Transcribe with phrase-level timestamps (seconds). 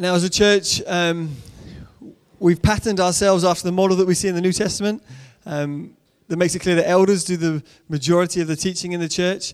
[0.00, 1.36] Now, as a church, um,
[2.38, 5.02] we've patterned ourselves after the model that we see in the New Testament.
[5.44, 5.94] Um,
[6.28, 9.52] that makes it clear that elders do the majority of the teaching in the church.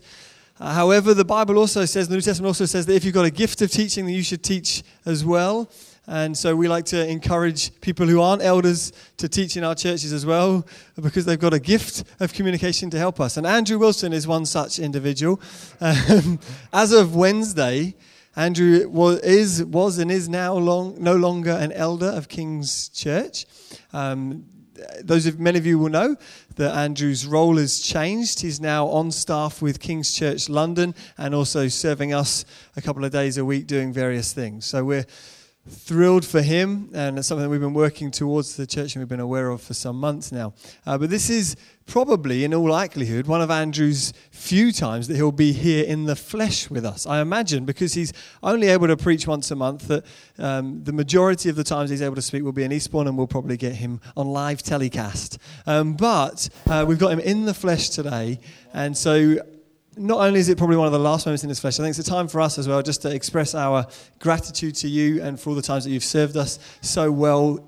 [0.57, 3.25] Uh, however, the Bible also says, the New Testament also says that if you've got
[3.25, 5.69] a gift of teaching, then you should teach as well.
[6.07, 10.13] And so we like to encourage people who aren't elders to teach in our churches
[10.13, 13.35] as well because they've got a gift of communication to help us.
[13.35, 15.41] And Andrew Wilson is one such individual.
[15.81, 16.39] Um,
[16.71, 17.95] as of Wednesday,
[18.37, 23.47] Andrew was, is, was and is now long, no longer an elder of King's Church.
[23.93, 24.45] Um,
[25.03, 26.15] those of many of you will know
[26.55, 28.41] that Andrew's role has changed.
[28.41, 32.45] He's now on staff with King's Church London and also serving us
[32.75, 34.67] a couple of days a week doing various things.
[34.67, 35.07] So we're
[35.67, 39.19] thrilled for him, and it's something we've been working towards the church and we've been
[39.19, 40.53] aware of for some months now.
[40.85, 41.55] Uh, but this is
[41.87, 46.15] probably, in all likelihood, one of Andrew's few times that he'll be here in the
[46.15, 47.07] flesh with us.
[47.07, 50.05] I imagine because he's only able to preach once a month, that
[50.37, 53.17] um, the majority of the times he's able to speak will be in Eastbourne, and
[53.17, 55.39] we'll probably get him on live telecast.
[55.65, 58.39] Um, but uh, we've got him in the flesh today,
[58.73, 59.37] and so
[59.95, 61.97] not only is it probably one of the last moments in this flesh, I think
[61.97, 63.87] it's a time for us as well just to express our
[64.19, 67.67] gratitude to you and for all the times that you've served us so well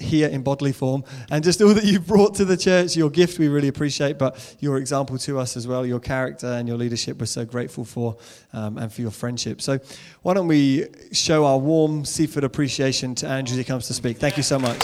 [0.00, 3.38] here in bodily form and just all that you've brought to the church your gift
[3.38, 7.18] we really appreciate but your example to us as well your character and your leadership
[7.18, 8.16] we're so grateful for
[8.52, 9.78] um, and for your friendship so
[10.22, 14.18] why don't we show our warm seaford appreciation to andrew as he comes to speak
[14.18, 14.82] thank you so much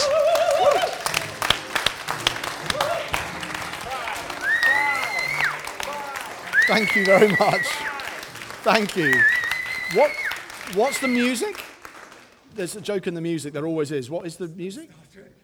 [6.67, 7.65] Thank you very much.
[8.63, 9.21] Thank you.
[9.93, 10.11] What,
[10.73, 11.63] what's the music?
[12.55, 13.53] There's a joke in the music.
[13.53, 14.09] There always is.
[14.09, 14.89] What is the music?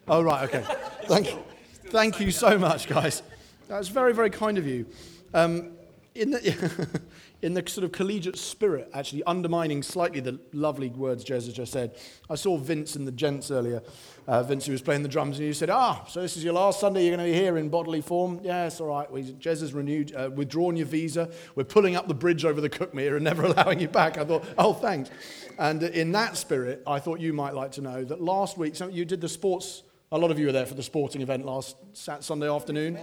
[0.08, 0.48] Oh, right.
[0.48, 0.64] Okay.
[1.04, 1.38] Thank you.
[1.86, 3.22] Thank you so much, guys.
[3.68, 4.86] That's very, very kind of you.
[5.32, 5.72] Um,
[6.14, 7.00] in the,
[7.42, 11.72] in the sort of collegiate spirit, actually undermining slightly the lovely words Jez has just
[11.72, 11.96] said.
[12.28, 13.82] I saw Vince and the gents earlier.
[14.26, 16.52] Uh, Vince, who was playing the drums, and you said, Ah, so this is your
[16.54, 18.40] last Sunday you're going to be here in bodily form?
[18.42, 19.10] Yes, all right.
[19.10, 21.30] Well, Jez has renewed, uh, withdrawn your visa.
[21.54, 24.18] We're pulling up the bridge over the Cuckmere and never allowing you back.
[24.18, 25.10] I thought, Oh, thanks.
[25.58, 28.88] And in that spirit, I thought you might like to know that last week, so
[28.88, 29.82] you did the sports,
[30.12, 32.98] a lot of you were there for the sporting event last sat Sunday afternoon.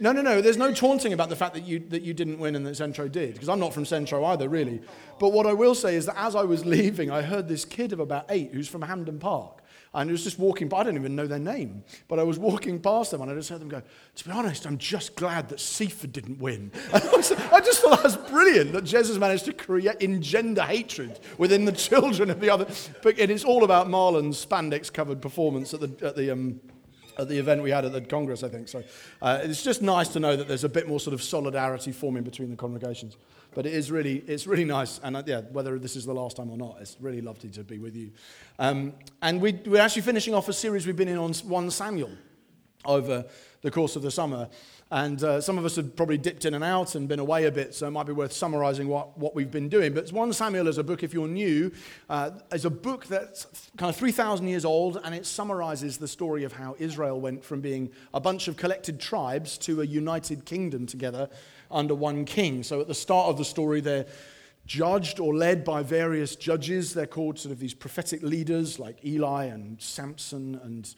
[0.00, 0.40] No, no, no.
[0.40, 3.08] There's no taunting about the fact that you, that you didn't win and that Centro
[3.08, 4.82] did, because I'm not from Centro either, really.
[5.18, 7.92] But what I will say is that as I was leaving, I heard this kid
[7.92, 9.62] of about eight who's from Hampden Park.
[9.94, 12.38] And he was just walking by, I don't even know their name, but I was
[12.38, 13.80] walking past them and I just heard them go,
[14.16, 16.72] To be honest, I'm just glad that Seaford didn't win.
[16.92, 16.96] I,
[17.52, 21.64] I just thought that was brilliant that Jez has managed to create, engender hatred within
[21.64, 22.66] the children of the other.
[23.02, 26.60] But it is all about Marlon's spandex covered performance at the, at the um,
[27.18, 28.68] at the event we had at the Congress, I think.
[28.68, 28.82] So
[29.22, 32.22] uh, it's just nice to know that there's a bit more sort of solidarity forming
[32.22, 33.16] between the congregations.
[33.54, 35.00] But it is really, it's really nice.
[35.02, 37.62] And uh, yeah, whether this is the last time or not, it's really lovely to
[37.62, 38.10] be with you.
[38.58, 42.10] Um, and we, we're actually finishing off a series we've been in on 1 Samuel
[42.84, 43.24] over
[43.62, 44.48] the course of the summer.
[44.90, 47.50] And uh, some of us have probably dipped in and out and been away a
[47.50, 49.94] bit, so it might be worth summarizing what, what we've been doing.
[49.94, 51.72] But 1 Samuel is a book, if you're new,
[52.10, 56.44] uh, is a book that's kind of 3,000 years old, and it summarizes the story
[56.44, 60.86] of how Israel went from being a bunch of collected tribes to a united kingdom
[60.86, 61.28] together
[61.70, 62.62] under one king.
[62.62, 64.06] So at the start of the story, they're
[64.66, 66.94] judged or led by various judges.
[66.94, 70.94] They're called sort of these prophetic leaders like Eli and Samson and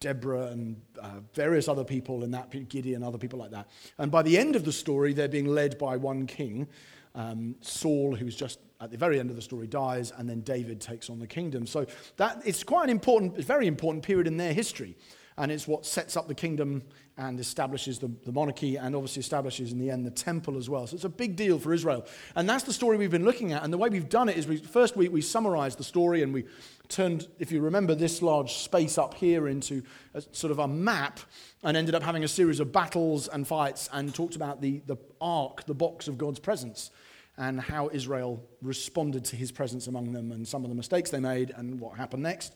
[0.00, 3.68] Deborah and uh, various other people and that, Gideon, other people like that.
[3.98, 6.68] And by the end of the story, they're being led by one king,
[7.14, 10.80] um, Saul, who's just at the very end of the story dies, and then David
[10.80, 11.66] takes on the kingdom.
[11.66, 11.86] So
[12.16, 14.96] that it's quite an important, very important period in their history.
[15.36, 16.82] And it's what sets up the kingdom
[17.18, 20.86] and establishes the, the monarchy and obviously establishes in the end the temple as well.
[20.86, 22.06] So it's a big deal for Israel.
[22.36, 23.64] And that's the story we've been looking at.
[23.64, 26.32] And the way we've done it is we, first we, we summarized the story and
[26.32, 26.44] we
[26.86, 29.82] turned, if you remember, this large space up here into
[30.14, 31.18] a, sort of a map
[31.64, 34.96] and ended up having a series of battles and fights and talked about the, the
[35.20, 36.92] ark, the box of God's presence,
[37.36, 41.20] and how Israel responded to his presence among them and some of the mistakes they
[41.20, 42.54] made and what happened next.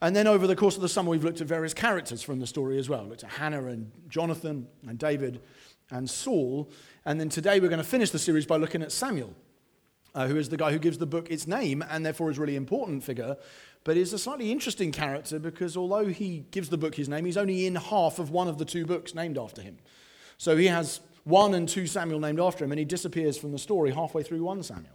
[0.00, 2.46] And then over the course of the summer, we've looked at various characters from the
[2.46, 3.02] story as well.
[3.04, 5.40] We looked at Hannah and Jonathan and David
[5.90, 6.70] and Saul.
[7.04, 9.34] And then today we're going to finish the series by looking at Samuel,
[10.14, 12.40] uh, who is the guy who gives the book its name and therefore is a
[12.40, 13.36] really important figure
[13.84, 17.36] but he's a slightly interesting character because although he gives the book his name, he's
[17.36, 19.78] only in half of one of the two books named after him.
[20.36, 23.58] So he has 1 and 2 Samuel named after him, and he disappears from the
[23.58, 24.92] story halfway through 1 Samuel.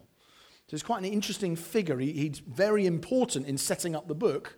[0.67, 1.97] So he's quite an interesting figure.
[1.97, 4.57] He, he's very important in setting up the book,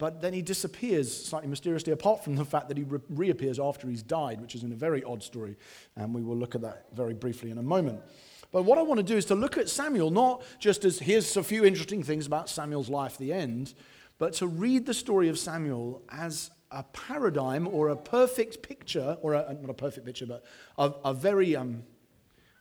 [0.00, 3.86] but then he disappears slightly mysteriously, apart from the fact that he re- reappears after
[3.86, 5.56] he's died, which is in a very odd story,
[5.94, 8.00] and we will look at that very briefly in a moment.
[8.50, 11.36] But what I want to do is to look at Samuel not just as here's
[11.36, 13.74] a few interesting things about Samuel's life, the end,
[14.16, 19.34] but to read the story of Samuel as a paradigm or a perfect picture, or
[19.34, 20.44] a, not a perfect picture, but
[20.78, 21.82] a, a very, um,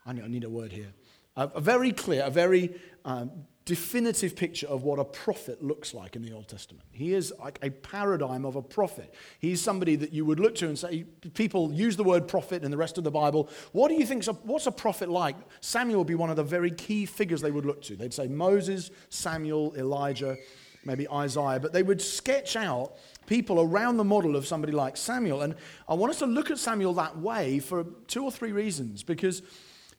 [0.06, 0.92] I, need, a word here,
[1.38, 2.76] a, a very clear, a very
[3.06, 3.32] um,
[3.70, 6.84] definitive picture of what a prophet looks like in the Old Testament.
[6.92, 9.14] He is like a paradigm of a prophet.
[9.38, 11.06] He's somebody that you would look to and say,
[11.36, 13.48] people use the word prophet in the rest of the Bible.
[13.72, 15.36] What do you think, what's a prophet like?
[15.62, 17.96] Samuel would be one of the very key figures they would look to.
[17.96, 20.36] They'd say Moses, Samuel, Elijah,
[20.84, 22.94] maybe Isaiah, but they would sketch out
[23.28, 25.44] people around the model of somebody like Samuel.
[25.44, 25.54] And
[25.88, 29.04] I want us to look at Samuel that way for two or three reasons.
[29.04, 29.44] Because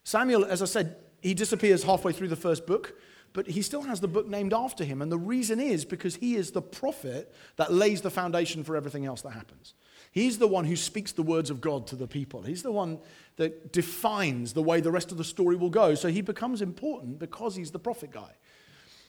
[0.02, 2.94] Samuel, as I said, he disappears halfway through the first book
[3.32, 5.02] but he still has the book named after him.
[5.02, 9.06] And the reason is because he is the prophet that lays the foundation for everything
[9.06, 9.74] else that happens.
[10.12, 12.42] He's the one who speaks the words of God to the people.
[12.42, 12.98] He's the one
[13.36, 15.94] that defines the way the rest of the story will go.
[15.94, 18.32] So he becomes important because he's the prophet guy.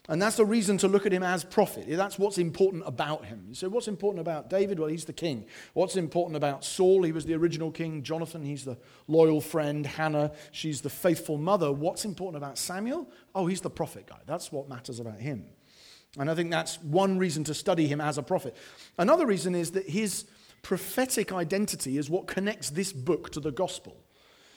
[0.09, 1.85] And that's the reason to look at him as prophet.
[1.87, 3.45] That's what's important about him.
[3.47, 4.79] You say, what's important about David?
[4.79, 5.45] Well, he's the king.
[5.73, 7.03] What's important about Saul?
[7.03, 8.01] He was the original king.
[8.01, 8.77] Jonathan, he's the
[9.07, 9.85] loyal friend.
[9.85, 11.71] Hannah, she's the faithful mother.
[11.71, 13.07] What's important about Samuel?
[13.35, 14.19] Oh, he's the prophet guy.
[14.25, 15.45] That's what matters about him.
[16.17, 18.55] And I think that's one reason to study him as a prophet.
[18.97, 20.25] Another reason is that his
[20.63, 23.95] prophetic identity is what connects this book to the gospel.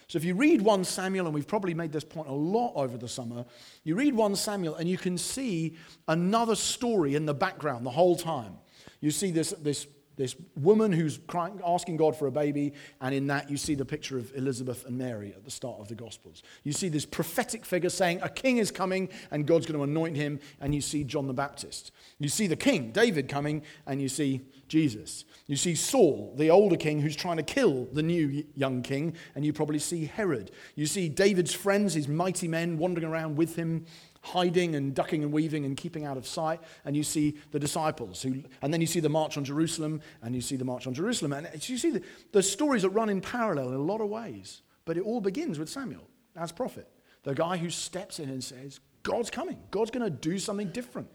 [0.09, 2.97] So if you read 1 Samuel, and we've probably made this point a lot over
[2.97, 3.45] the summer,
[3.85, 5.77] you read 1 Samuel and you can see
[6.09, 8.59] another story in the background the whole time.
[9.01, 13.26] You see this, this, this woman who's crying, asking God for a baby, and in
[13.28, 16.43] that you see the picture of Elizabeth and Mary at the start of the Gospels.
[16.62, 20.16] You see this prophetic figure saying, A king is coming, and God's going to anoint
[20.16, 21.93] him, and you see John the Baptist.
[22.19, 25.25] You see the king, David, coming, and you see Jesus.
[25.46, 29.44] You see Saul, the older king, who's trying to kill the new young king, and
[29.44, 30.50] you probably see Herod.
[30.75, 33.87] You see David's friends, his mighty men, wandering around with him,
[34.25, 36.61] hiding and ducking and weaving and keeping out of sight.
[36.85, 40.35] And you see the disciples, who, and then you see the march on Jerusalem, and
[40.35, 41.32] you see the march on Jerusalem.
[41.32, 44.62] And you see the, the stories that run in parallel in a lot of ways.
[44.85, 46.88] But it all begins with Samuel as prophet,
[47.23, 49.59] the guy who steps in and says, God's coming.
[49.71, 51.09] God's going to do something different.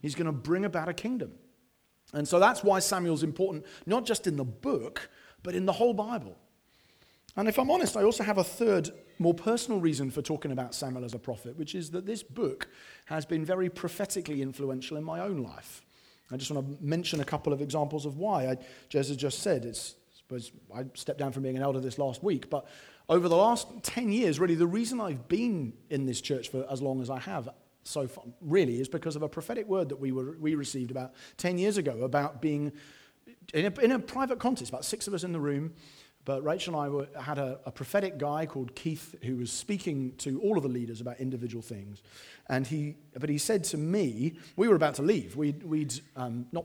[0.00, 1.32] He's going to bring about a kingdom.
[2.12, 5.08] And so that's why Samuel's important, not just in the book,
[5.42, 6.38] but in the whole Bible.
[7.36, 10.74] And if I'm honest, I also have a third, more personal reason for talking about
[10.74, 12.68] Samuel as a prophet, which is that this book
[13.06, 15.82] has been very prophetically influential in my own life.
[16.30, 18.50] I just want to mention a couple of examples of why.
[18.50, 18.56] I,
[18.92, 19.96] has just said, it's,
[20.32, 20.36] I
[20.80, 22.66] I stepped down from being an elder this last week, but
[23.08, 26.80] over the last 10 years, really, the reason I've been in this church for as
[26.80, 27.50] long as I have
[27.82, 31.12] so far, really is because of a prophetic word that we, were, we received about
[31.36, 32.72] 10 years ago about being
[33.52, 35.74] in a, in a private context, about six of us in the room.
[36.24, 40.14] But Rachel and I were, had a, a, prophetic guy called Keith who was speaking
[40.18, 42.02] to all of the leaders about individual things.
[42.48, 45.36] And he, but he said to me, we were about to leave.
[45.36, 46.64] We'd, we'd um, not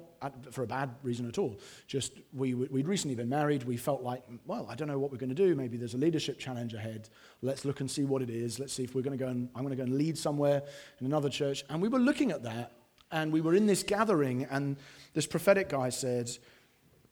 [0.51, 3.63] for a bad reason at all, just we, we'd recently been married.
[3.63, 5.55] We felt like, well, I don't know what we're going to do.
[5.55, 7.09] Maybe there's a leadership challenge ahead.
[7.41, 8.59] Let's look and see what it is.
[8.59, 10.63] Let's see if we're going to go and I'm going to go and lead somewhere
[10.99, 11.63] in another church.
[11.69, 12.73] And we were looking at that,
[13.11, 14.77] and we were in this gathering, and
[15.13, 16.29] this prophetic guy said,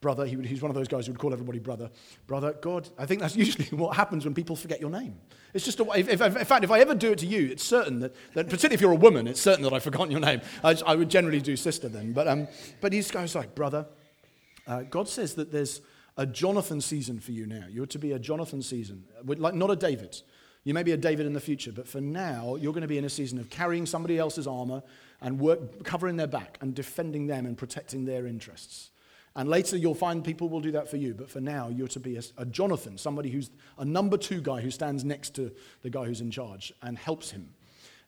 [0.01, 0.25] brother.
[0.25, 1.89] He would, he's one of those guys who would call everybody brother.
[2.27, 2.89] Brother, God.
[2.97, 5.15] I think that's usually what happens when people forget your name.
[5.53, 5.89] It's just a.
[5.97, 8.45] If, if, in fact, if I ever do it to you, it's certain that, that
[8.45, 10.41] particularly if you're a woman, it's certain that I've forgotten your name.
[10.63, 12.13] I, I would generally do sister then.
[12.13, 12.47] But, um,
[12.81, 13.87] but these guys like, brother,
[14.67, 15.81] uh, God says that there's
[16.17, 17.65] a Jonathan season for you now.
[17.69, 20.21] You're to be a Jonathan season, like not a David.
[20.63, 22.97] You may be a David in the future, but for now, you're going to be
[22.97, 24.83] in a season of carrying somebody else's armor
[25.21, 28.89] and work, covering their back and defending them and protecting their interests.
[29.37, 31.13] And later you'll find people will do that for you.
[31.13, 34.61] But for now, you're to be a, a, Jonathan, somebody who's a number two guy
[34.61, 35.51] who stands next to
[35.83, 37.49] the guy who's in charge and helps him.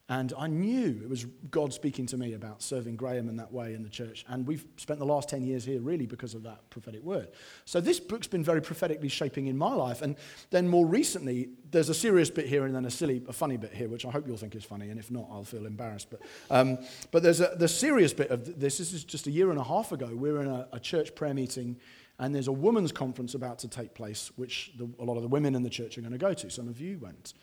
[0.09, 3.75] And I knew it was God speaking to me about serving Graham in that way
[3.75, 4.25] in the church.
[4.27, 7.29] And we've spent the last 10 years here really because of that prophetic word.
[7.65, 10.01] So this book's been very prophetically shaping in my life.
[10.01, 10.15] And
[10.49, 13.71] then more recently, there's a serious bit here and then a silly, a funny bit
[13.71, 14.89] here, which I hope you'll think is funny.
[14.89, 16.09] And if not, I'll feel embarrassed.
[16.09, 16.79] But, um,
[17.11, 18.79] but there's a, the serious bit of this.
[18.79, 20.09] This is just a year and a half ago.
[20.11, 21.77] We're in a, a church prayer meeting.
[22.17, 25.29] And there's a women's conference about to take place, which the, a lot of the
[25.29, 26.49] women in the church are going to go to.
[26.49, 27.33] Some of you went.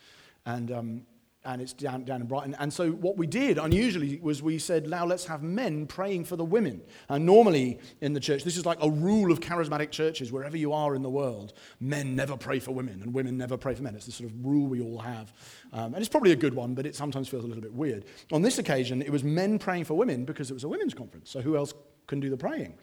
[0.45, 1.03] And um,
[1.47, 2.57] and it's down, down in Brighton.
[2.59, 6.37] And so what we did unusually was we said, now let's have men praying for
[6.37, 6.83] the women.
[7.09, 10.73] And normally in the church, this is like a rule of charismatic churches, wherever you
[10.73, 13.95] are in the world, men never pray for women and women never pray for men.
[13.95, 15.33] It's the sort of rule we all have.
[15.73, 18.05] Um, and it's probably a good one, but it sometimes feels a little bit weird.
[18.33, 21.31] On this occasion, it was men praying for women because it was a women's conference.
[21.31, 21.73] So who else
[22.09, 22.75] can do the praying?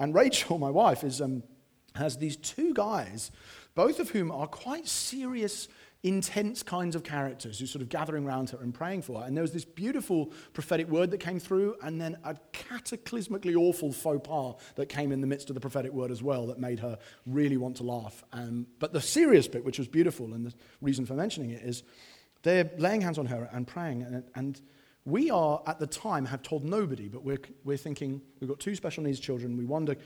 [0.00, 1.44] And Rachel, my wife, is, um,
[1.94, 3.30] has these two guys,
[3.74, 5.68] both of whom are quite serious
[6.02, 9.26] intense kinds of characters who sort of gathering around her and praying for her.
[9.26, 13.92] And there was this beautiful prophetic word that came through, and then a cataclysmically awful
[13.92, 16.80] faux pas that came in the midst of the prophetic word as well that made
[16.80, 18.24] her really want to laugh.
[18.32, 21.82] Um, but the serious bit, which was beautiful, and the reason for mentioning it is
[22.42, 24.60] they're laying hands on her and praying, and, and
[25.06, 28.74] we are, at the time, have told nobody, but we're, we're thinking we've got two
[28.74, 29.56] special needs children.
[29.56, 29.96] We wonder,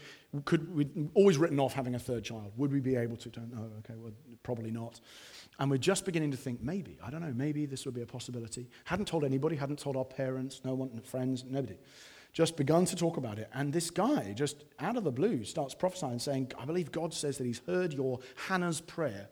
[0.44, 2.52] could we always written off having a third child?
[2.56, 3.28] Would we be able to?
[3.28, 3.70] Don't know.
[3.80, 4.12] Okay, well,
[4.44, 5.00] probably not.
[5.58, 8.06] And we're just beginning to think, maybe, I don't know, maybe this would be a
[8.06, 8.68] possibility.
[8.84, 11.76] Hadn't told anybody, hadn't told our parents, no one, friends, nobody.
[12.32, 13.48] Just begun to talk about it.
[13.54, 17.38] And this guy, just out of the blue, starts prophesying, saying, I believe God says
[17.38, 18.18] that he's heard your
[18.48, 19.28] Hannah's prayer.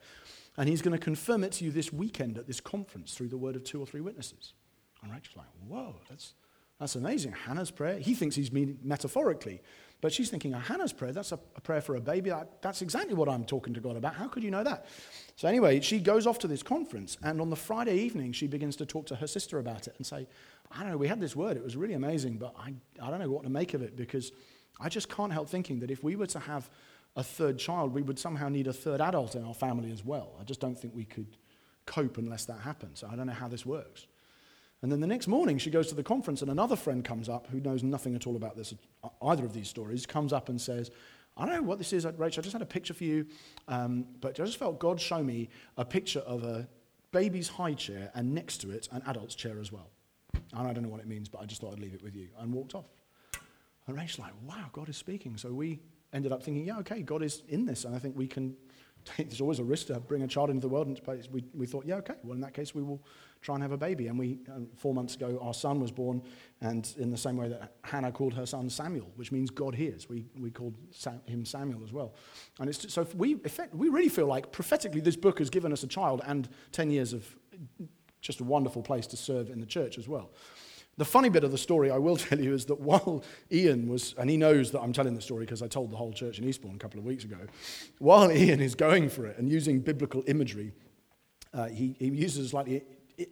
[0.56, 3.36] And he's going to confirm it to you this weekend at this conference through the
[3.36, 4.52] word of two or three witnesses.
[5.02, 6.34] And Rachel's like, whoa, that's,
[6.82, 7.30] that's amazing.
[7.30, 8.00] Hannah's prayer.
[8.00, 9.62] He thinks he's meaning metaphorically.
[10.00, 12.32] But she's thinking, oh, Hannah's prayer, that's a, a prayer for a baby.
[12.60, 14.16] that's exactly what I'm talking to God about.
[14.16, 14.86] How could you know that?
[15.36, 18.74] So, anyway, she goes off to this conference, and on the Friday evening, she begins
[18.76, 20.26] to talk to her sister about it and say,
[20.72, 23.20] I don't know, we had this word, it was really amazing, but I, I don't
[23.20, 24.32] know what to make of it because
[24.80, 26.68] I just can't help thinking that if we were to have
[27.14, 30.32] a third child, we would somehow need a third adult in our family as well.
[30.40, 31.36] I just don't think we could
[31.86, 33.04] cope unless that happens.
[33.08, 34.08] I don't know how this works.
[34.82, 37.46] And then the next morning, she goes to the conference, and another friend comes up
[37.46, 38.74] who knows nothing at all about this,
[39.22, 40.90] either of these stories, comes up and says,
[41.36, 42.40] I don't know what this is, Rachel.
[42.40, 43.26] I just had a picture for you,
[43.68, 46.68] um, but I just felt God show me a picture of a
[47.12, 49.90] baby's high chair and next to it, an adult's chair as well.
[50.34, 52.16] And I don't know what it means, but I just thought I'd leave it with
[52.16, 52.86] you, and walked off.
[53.86, 55.36] And Rachel's like, wow, God is speaking.
[55.36, 55.80] So we
[56.12, 58.56] ended up thinking, yeah, okay, God is in this, and I think we can.
[59.16, 61.00] There's always a risk to bring a child into the world, and
[61.32, 63.02] we, we thought, yeah, okay, well, in that case, we will
[63.42, 64.06] try and have a baby.
[64.06, 66.22] And we, um, four months ago, our son was born,
[66.60, 70.08] and in the same way that Hannah called her son Samuel, which means God hears,
[70.08, 70.76] we, we called
[71.26, 72.14] him Samuel as well.
[72.60, 75.82] And it's so we, effect, we really feel like prophetically this book has given us
[75.82, 77.36] a child and 10 years of
[78.20, 80.30] just a wonderful place to serve in the church as well.
[80.98, 84.14] The funny bit of the story I will tell you is that while Ian was,
[84.18, 86.44] and he knows that I'm telling the story because I told the whole church in
[86.44, 87.38] Eastbourne a couple of weeks ago,
[87.98, 90.72] while Ian is going for it and using biblical imagery,
[91.54, 92.82] uh, he, he uses slightly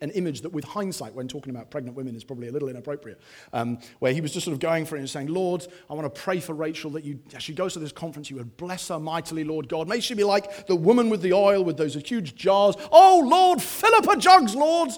[0.00, 3.20] an image that, with hindsight, when talking about pregnant women, is probably a little inappropriate.
[3.52, 6.12] Um, where he was just sort of going for it and saying, Lord, I want
[6.12, 8.88] to pray for Rachel that you, as she goes to this conference, you would bless
[8.88, 9.88] her mightily, Lord God.
[9.88, 12.76] May she be like the woman with the oil with those huge jars.
[12.92, 14.90] Oh, Lord, fill up her jugs, Lord.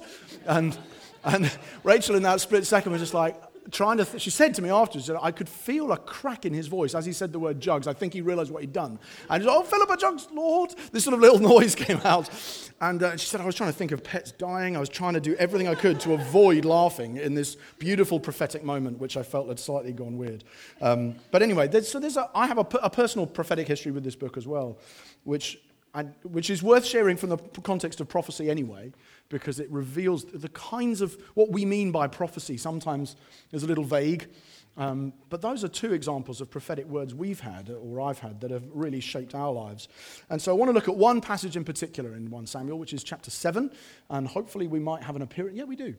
[0.46, 0.76] And,
[1.24, 1.50] and
[1.84, 3.36] Rachel, in that split second, was just like,
[3.70, 6.52] trying to, th- she said to me afterwards that I could feel a crack in
[6.52, 7.86] his voice as he said the word jugs.
[7.86, 8.98] I think he realized what he'd done.
[9.30, 10.74] And he's like, oh, fill up a jugs, Lord.
[10.90, 12.28] This sort of little noise came out.
[12.80, 14.76] And uh, she said, I was trying to think of pets dying.
[14.76, 18.64] I was trying to do everything I could to avoid laughing in this beautiful prophetic
[18.64, 20.44] moment, which I felt had slightly gone weird.
[20.80, 24.04] Um, but anyway, there's, so there's a, I have a, a personal prophetic history with
[24.04, 24.78] this book as well,
[25.24, 25.60] which,
[25.94, 28.92] I, which is worth sharing from the context of prophecy anyway
[29.28, 32.56] because it reveals the kinds of what we mean by prophecy.
[32.56, 33.16] Sometimes
[33.52, 34.28] is a little vague,
[34.76, 38.50] um, but those are two examples of prophetic words we've had, or I've had, that
[38.50, 39.88] have really shaped our lives.
[40.30, 42.94] And so I want to look at one passage in particular in 1 Samuel, which
[42.94, 43.70] is chapter 7,
[44.10, 45.56] and hopefully we might have an appearance.
[45.56, 45.94] Yeah, we do.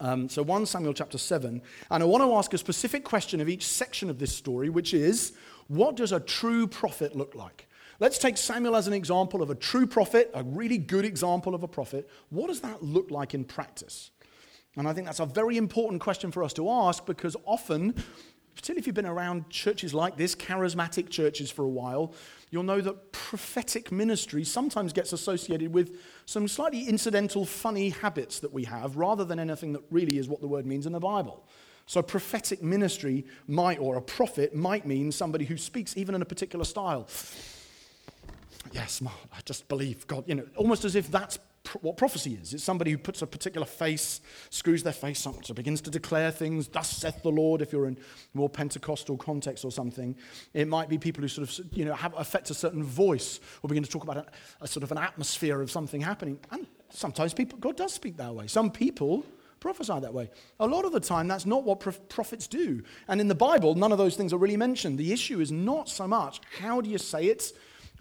[0.00, 1.62] Um, so 1 Samuel chapter 7.
[1.90, 4.92] And I want to ask a specific question of each section of this story, which
[4.92, 5.32] is
[5.68, 7.68] what does a true prophet look like?
[8.04, 11.62] Let's take Samuel as an example of a true prophet, a really good example of
[11.62, 12.06] a prophet.
[12.28, 14.10] What does that look like in practice?
[14.76, 17.94] And I think that's a very important question for us to ask because often,
[18.54, 22.12] particularly if you've been around churches like this, charismatic churches for a while,
[22.50, 28.52] you'll know that prophetic ministry sometimes gets associated with some slightly incidental, funny habits that
[28.52, 31.48] we have rather than anything that really is what the word means in the Bible.
[31.86, 36.26] So, prophetic ministry might, or a prophet might mean somebody who speaks even in a
[36.26, 37.08] particular style
[38.72, 39.02] yes,
[39.32, 41.38] I just believe God, you know, almost as if that's
[41.80, 42.52] what prophecy is.
[42.52, 46.30] It's somebody who puts a particular face, screws their face up, so begins to declare
[46.30, 47.96] things, thus saith the Lord, if you're in
[48.34, 50.14] more Pentecostal context or something.
[50.52, 53.68] It might be people who sort of, you know, have affect a certain voice or
[53.68, 54.26] begin to talk about a,
[54.60, 56.38] a sort of an atmosphere of something happening.
[56.50, 58.46] And sometimes people, God does speak that way.
[58.46, 59.24] Some people
[59.60, 60.30] prophesy that way.
[60.60, 61.80] A lot of the time, that's not what
[62.10, 62.82] prophets do.
[63.08, 64.98] And in the Bible, none of those things are really mentioned.
[64.98, 67.50] The issue is not so much how do you say it,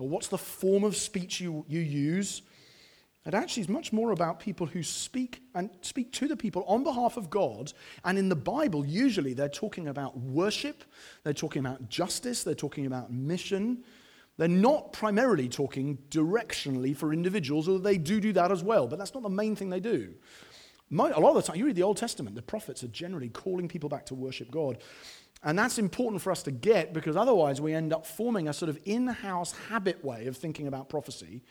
[0.04, 2.42] or what's the form of speech you, you use.
[3.26, 6.84] It actually is much more about people who speak and speak to the people on
[6.84, 7.72] behalf of God.
[8.04, 10.84] And in the Bible, usually they're talking about worship,
[11.24, 13.86] they're talking about justice, they're talking about mission.
[14.36, 19.00] They're not primarily talking directionally for individuals, although they do do that as well, but
[19.00, 20.16] that's not the main thing they do.
[20.92, 23.68] A lot of the time, you read the Old Testament, the prophets are generally calling
[23.68, 24.80] people back to worship God.
[25.44, 28.70] And that's important for us to get because otherwise we end up forming a sort
[28.70, 31.42] of in house habit way of thinking about prophecy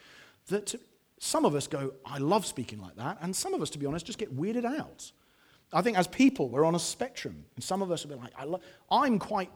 [0.49, 0.75] that
[1.19, 3.19] some of us go, I love speaking like that.
[3.21, 5.13] And some of us, to be honest, just get weirded out.
[5.73, 7.45] I think as people, we're on a spectrum.
[7.55, 8.47] And some of us will be like, I
[8.91, 9.51] I'm quite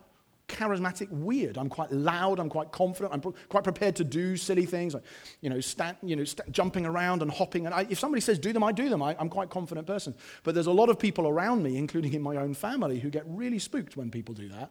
[0.48, 1.58] charismatic weird.
[1.58, 2.38] I'm quite loud.
[2.38, 3.12] I'm quite confident.
[3.12, 5.02] I'm quite prepared to do silly things, like,
[5.40, 5.60] you know,
[6.02, 7.66] you know jumping around and hopping.
[7.66, 9.02] And I, if somebody says do them, I do them.
[9.02, 10.14] I, I'm quite confident person.
[10.44, 13.24] But there's a lot of people around me, including in my own family, who get
[13.26, 14.70] really spooked when people do that.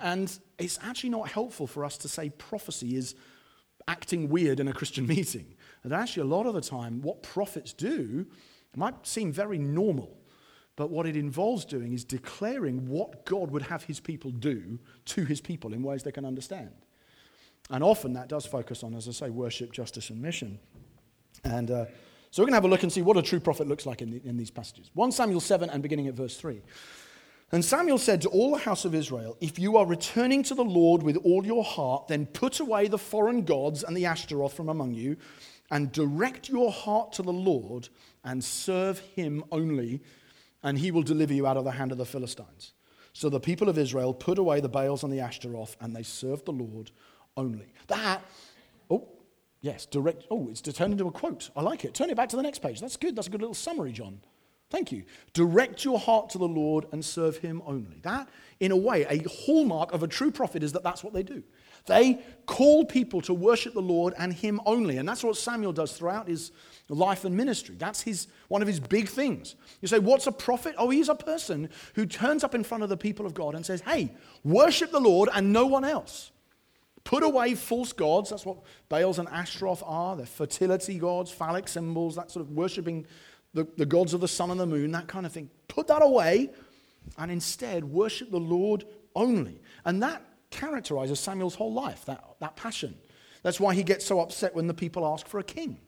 [0.00, 3.14] And it's actually not helpful for us to say prophecy is
[3.88, 5.54] acting weird in a Christian meeting.
[5.82, 8.26] And actually, a lot of the time, what prophets do
[8.74, 10.18] might seem very normal.
[10.76, 15.24] But what it involves doing is declaring what God would have his people do to
[15.24, 16.70] his people in ways they can understand.
[17.70, 20.58] And often that does focus on, as I say, worship, justice, and mission.
[21.44, 21.86] And uh,
[22.30, 24.02] so we're going to have a look and see what a true prophet looks like
[24.02, 24.90] in, the, in these passages.
[24.94, 26.60] 1 Samuel 7 and beginning at verse 3.
[27.52, 30.64] And Samuel said to all the house of Israel, If you are returning to the
[30.64, 34.68] Lord with all your heart, then put away the foreign gods and the Ashtaroth from
[34.68, 35.16] among you,
[35.70, 37.88] and direct your heart to the Lord,
[38.24, 40.02] and serve him only,
[40.62, 42.72] and he will deliver you out of the hand of the Philistines.
[43.12, 46.44] So the people of Israel put away the Baals and the Ashtaroth, and they served
[46.44, 46.90] the Lord
[47.36, 47.72] only.
[47.86, 48.22] That,
[48.90, 49.08] oh,
[49.60, 51.50] yes, direct, oh, it's turned into a quote.
[51.56, 51.94] I like it.
[51.94, 52.80] Turn it back to the next page.
[52.80, 53.16] That's good.
[53.16, 54.20] That's a good little summary, John.
[54.68, 55.04] Thank you.
[55.32, 58.00] Direct your heart to the Lord and serve him only.
[58.02, 61.22] That, in a way, a hallmark of a true prophet is that that's what they
[61.22, 61.42] do.
[61.86, 64.98] They call people to worship the Lord and him only.
[64.98, 66.52] And that's what Samuel does throughout his
[66.88, 67.76] life and ministry.
[67.76, 69.56] That's his, one of his big things.
[69.80, 70.74] You say, What's a prophet?
[70.78, 73.64] Oh, he's a person who turns up in front of the people of God and
[73.64, 74.12] says, Hey,
[74.44, 76.30] worship the Lord and no one else.
[77.04, 78.30] Put away false gods.
[78.30, 80.16] That's what Baals and Ashtaroth are.
[80.16, 83.06] They're fertility gods, phallic symbols, that sort of worshiping
[83.54, 85.48] the, the gods of the sun and the moon, that kind of thing.
[85.68, 86.50] Put that away
[87.16, 89.60] and instead worship the Lord only.
[89.84, 92.96] And that characterizes Samuel's whole life, that, that passion.
[93.42, 95.78] That's why he gets so upset when the people ask for a king.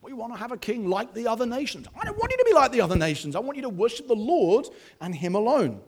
[0.00, 1.86] We want to have a king like the other nations.
[1.98, 3.34] I don't want you to be like the other nations.
[3.34, 4.66] I want you to worship the Lord
[5.00, 5.80] and him alone.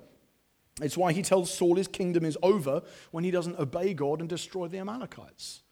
[0.80, 4.28] It's why he tells Saul his kingdom is over when he doesn't obey God and
[4.28, 5.62] destroy the Amalekites.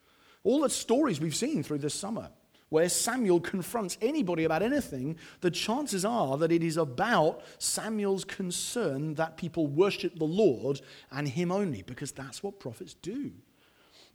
[0.45, 2.31] All the stories we've seen through this summer
[2.75, 9.15] where Samuel confronts anybody about anything, the chances are that it is about Samuel's concern
[9.15, 10.81] that people worship the Lord
[11.13, 13.31] and him only, because that's what prophets do.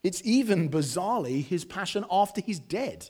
[0.03, 3.09] It's even bizarrely his passion after he's dead.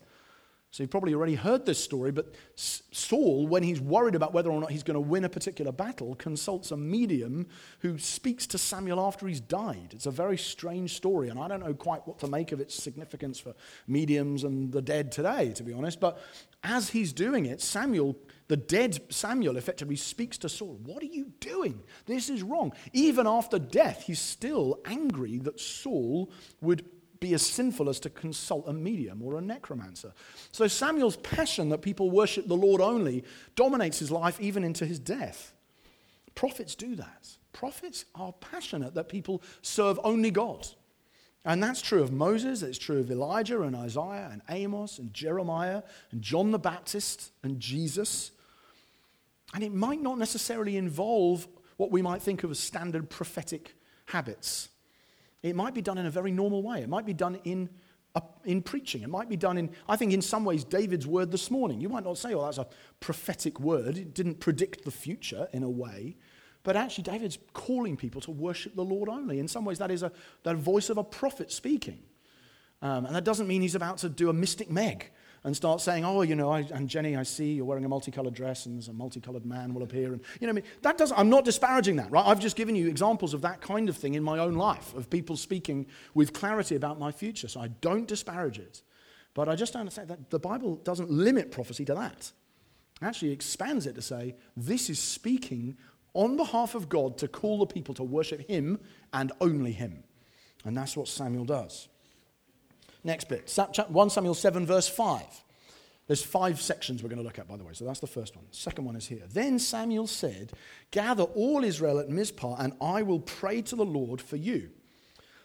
[0.72, 4.62] So you've probably already heard this story, but Saul, when he's worried about whether or
[4.62, 7.48] not he's going to win a particular battle, consults a medium
[7.80, 9.90] who speaks to Samuel after he's died.
[9.94, 12.76] It's a very strange story, and I don't know quite what to make of its
[12.76, 13.56] significance for
[13.88, 16.00] mediums and the dead today, to be honest.
[16.00, 16.22] But
[16.64, 18.16] as he's doing it, Samuel,
[18.48, 20.80] the dead Samuel, effectively speaks to Saul.
[20.86, 21.82] What are you doing?
[22.06, 22.74] This is wrong.
[22.94, 26.86] Even after death, he's still angry that Saul would
[27.20, 30.14] be as sinful as to consult a medium or a necromancer.
[30.52, 33.24] So Samuel's passion that people worship the Lord only
[33.56, 35.54] dominates his life even into his death.
[36.36, 37.28] Prophets do that.
[37.52, 40.68] Prophets are passionate that people serve only God.
[41.46, 45.84] And that's true of Moses, it's true of Elijah and Isaiah and Amos and Jeremiah
[46.12, 48.32] and John the Baptist and Jesus.
[49.54, 53.74] And it might not necessarily involve what we might think of as standard prophetic
[54.08, 54.70] habits.
[55.42, 56.82] It might be done in a very normal way.
[56.82, 57.70] It might be done in,
[58.44, 59.04] in preaching.
[59.04, 61.80] It might be done in, I think, in some ways, David's word this morning.
[61.80, 62.68] You might not say, oh, that's a
[63.00, 63.98] prophetic word.
[63.98, 66.18] It didn't predict the future in a way.
[66.64, 69.40] But actually, David's calling people to worship the Lord only.
[69.40, 70.12] In some ways, that is a,
[70.44, 72.00] the voice of a prophet speaking.
[72.82, 75.12] Um, and that doesn't mean he's about to do a mystic meg
[75.44, 78.34] and start saying, oh, you know, I, and Jenny, I see you're wearing a multicolored
[78.34, 80.14] dress and there's a multicolored man will appear.
[80.14, 82.26] And, you know, I mean, that doesn't, I'm not disparaging that, right?
[82.26, 85.10] I've just given you examples of that kind of thing in my own life, of
[85.10, 87.48] people speaking with clarity about my future.
[87.48, 88.82] So I don't disparage it.
[89.34, 92.32] But I just don't understand that the Bible doesn't limit prophecy to that.
[93.02, 95.78] It actually expands it to say, this is speaking
[96.14, 98.80] on behalf of God to call the people to worship Him
[99.14, 100.04] and only Him.
[100.66, 101.88] And that's what Samuel does.
[103.04, 103.52] Next bit
[103.88, 105.24] 1 Samuel 7, verse 5.
[106.08, 107.74] There's five sections we're going to look at, by the way.
[107.74, 108.46] So that's the first one.
[108.50, 109.22] Second one is here.
[109.32, 110.54] Then Samuel said,
[110.90, 114.72] Gather all Israel at Mizpah, and I will pray to the Lord for you.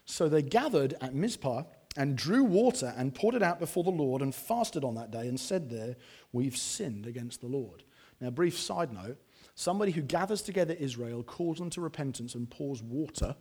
[0.06, 1.64] So they gathered at Mizpah
[1.98, 5.28] and drew water and poured it out before the Lord and fasted on that day
[5.28, 5.96] and said there,
[6.32, 7.84] We've sinned against the Lord.
[8.18, 9.18] Now, brief side note
[9.54, 13.36] somebody who gathers together Israel, calls them to repentance, and pours water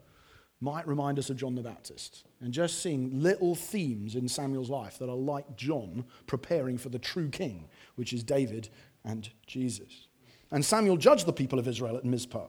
[0.63, 2.25] might remind us of John the Baptist.
[2.39, 6.99] And just seeing little themes in Samuel's life that are like John preparing for the
[6.99, 8.69] true king, which is David
[9.03, 10.07] and Jesus.
[10.51, 12.47] And Samuel judged the people of Israel at Mizpah.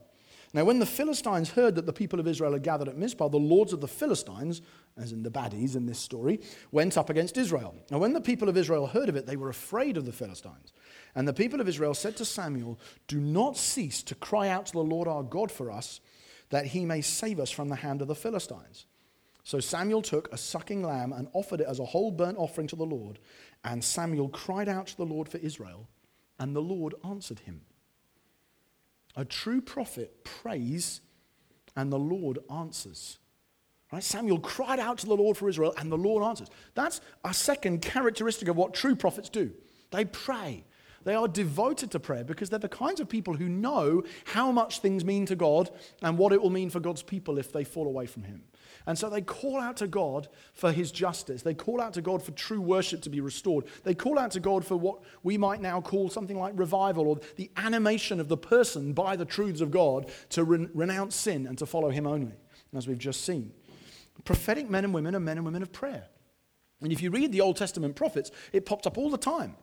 [0.53, 3.39] Now, when the Philistines heard that the people of Israel had gathered at Mizpah, the
[3.39, 4.63] lords of the Philistines,
[4.97, 7.75] as in the baddies in this story, went up against Israel.
[7.91, 10.73] Now, when the people of Israel heard of it, they were afraid of the Philistines.
[11.17, 14.73] And the people of Israel said to Samuel, Do not cease to cry out to
[14.73, 15.99] the Lord our God for us,
[16.51, 18.87] that he may save us from the hand of the Philistines.
[19.43, 22.77] So Samuel took a sucking lamb and offered it as a whole burnt offering to
[22.77, 23.19] the Lord.
[23.63, 25.89] And Samuel cried out to the Lord for Israel,
[26.39, 27.63] and the Lord answered him.
[29.17, 31.01] A true prophet prays,
[31.77, 33.19] and the Lord answers.
[33.93, 34.03] Right?
[34.03, 36.49] Samuel cried out to the Lord for Israel, and the Lord answers.
[36.75, 39.53] That's a second characteristic of what true prophets do.
[39.91, 40.65] They pray.
[41.05, 44.81] They are devoted to prayer because they're the kinds of people who know how much
[44.81, 45.71] things mean to God
[46.03, 48.45] and what it will mean for God's people if they fall away from Him.
[48.87, 51.43] And so they call out to God for his justice.
[51.43, 53.65] They call out to God for true worship to be restored.
[53.83, 57.19] They call out to God for what we might now call something like revival or
[57.37, 61.57] the animation of the person by the truths of God to re- renounce sin and
[61.59, 62.35] to follow him only,
[62.75, 63.53] as we've just seen.
[64.25, 66.07] Prophetic men and women are men and women of prayer.
[66.83, 69.57] And if you read the Old Testament prophets, it pops up all the time.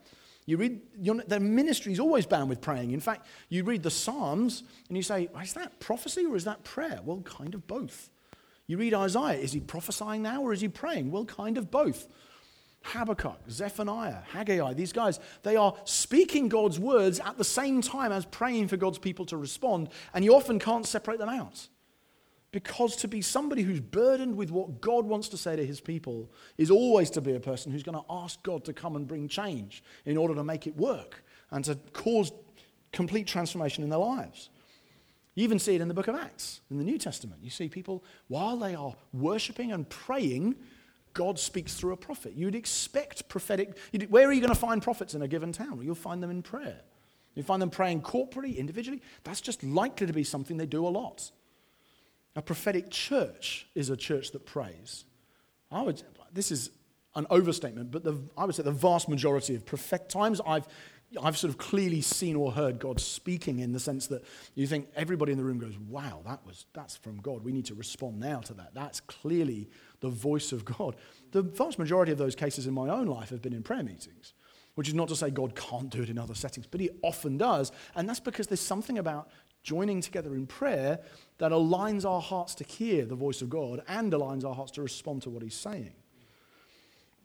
[0.46, 0.82] You read,
[1.28, 2.92] their ministry is always bound with praying.
[2.92, 6.64] In fact, you read the Psalms and you say, is that prophecy or is that
[6.64, 7.00] prayer?
[7.04, 8.10] Well, kind of both.
[8.68, 11.12] You read Isaiah, is he prophesying now or is he praying?
[11.12, 12.08] Well, kind of both.
[12.84, 18.26] Habakkuk, Zephaniah, Haggai, these guys, they are speaking God's words at the same time as
[18.26, 21.68] praying for God's people to respond, and you often can't separate them out.
[22.52, 26.30] Because to be somebody who's burdened with what God wants to say to his people
[26.58, 29.30] is always to be a person who's going to ask God to come and bring
[29.30, 32.32] change in order to make it work and to cause
[32.92, 34.50] complete transformation in their lives.
[35.36, 37.42] You even see it in the book of Acts, in the New Testament.
[37.42, 40.56] You see people, while they are worshiping and praying,
[41.14, 42.34] God speaks through a prophet.
[42.36, 43.78] You'd expect prophetic.
[44.10, 45.78] Where are you going to find prophets in a given town?
[45.78, 46.82] Well, you'll find them in prayer.
[47.34, 49.02] You find them praying corporately, individually.
[49.24, 51.32] That's just likely to be something they do a lot.
[52.36, 55.06] A prophetic church is a church that prays.
[55.72, 56.02] I would,
[56.34, 56.72] this is
[57.15, 60.67] an overstatement, but the, I would say the vast majority of prophet times I've
[61.22, 64.24] I've sort of clearly seen or heard God speaking in the sense that
[64.56, 67.44] you think everybody in the room goes, wow, that was, that's from God.
[67.44, 68.74] We need to respond now to that.
[68.74, 70.96] That's clearly the voice of God.
[71.32, 74.34] The vast majority of those cases in my own life have been in prayer meetings,
[74.76, 77.38] which is not to say God can't do it in other settings, but He often
[77.38, 77.74] does.
[77.96, 79.30] And that's because there's something about
[79.63, 81.00] joining together in prayer
[81.38, 84.82] that aligns our hearts to hear the voice of God and aligns our hearts to
[84.82, 85.93] respond to what He's saying.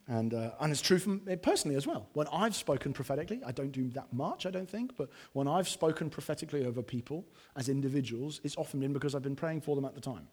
[0.09, 2.07] And, uh, and it's true for me personally as well.
[2.13, 5.67] When I've spoken prophetically, I don't do that much, I don't think, but when I've
[5.67, 7.25] spoken prophetically over people
[7.57, 10.27] as individuals, it's often been because I've been praying for them at the time.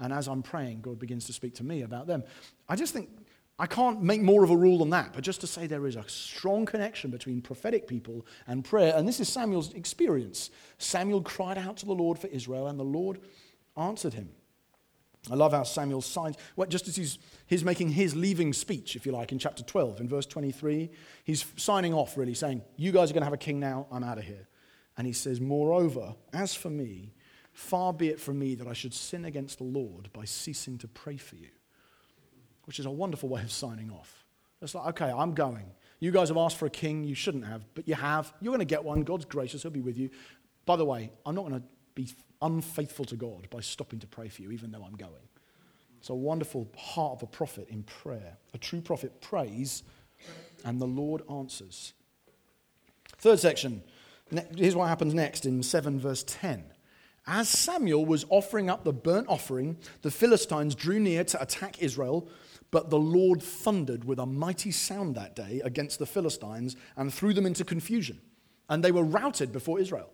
[0.00, 2.24] And as I'm praying, God begins to speak to me about them.
[2.68, 3.10] I just think
[3.62, 5.94] I can't make more of a rule than that, but just to say there is
[5.94, 8.92] a strong connection between prophetic people and prayer.
[8.96, 10.50] And this is Samuel's experience.
[10.78, 13.20] Samuel cried out to the Lord for Israel, and the Lord
[13.76, 14.30] answered him.
[15.30, 19.06] I love how Samuel signs, well, just as he's, he's making his leaving speech, if
[19.06, 20.90] you like, in chapter 12, in verse 23,
[21.22, 24.02] he's signing off, really, saying, You guys are going to have a king now, I'm
[24.02, 24.48] out of here.
[24.96, 27.14] And he says, Moreover, as for me,
[27.52, 30.88] far be it from me that I should sin against the Lord by ceasing to
[30.88, 31.50] pray for you.
[32.64, 34.24] Which is a wonderful way of signing off.
[34.60, 35.66] It's like, okay, I'm going.
[35.98, 38.32] You guys have asked for a king, you shouldn't have, but you have.
[38.40, 39.02] You're going to get one.
[39.02, 40.10] God's gracious, He'll be with you.
[40.66, 42.08] By the way, I'm not going to be
[42.40, 45.12] unfaithful to God by stopping to pray for you, even though I'm going.
[45.98, 48.36] It's a wonderful heart of a prophet in prayer.
[48.54, 49.84] A true prophet prays,
[50.64, 51.92] and the Lord answers.
[53.18, 53.84] Third section.
[54.56, 56.64] Here's what happens next in 7 verse 10.
[57.26, 62.28] As Samuel was offering up the burnt offering, the Philistines drew near to attack Israel,
[62.72, 67.32] but the Lord thundered with a mighty sound that day against the Philistines and threw
[67.32, 68.20] them into confusion.
[68.68, 70.10] And they were routed before Israel.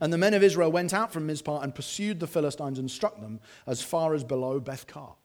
[0.00, 3.20] And the men of Israel went out from Mizpah and pursued the Philistines and struck
[3.20, 5.16] them as far as below Beth-car.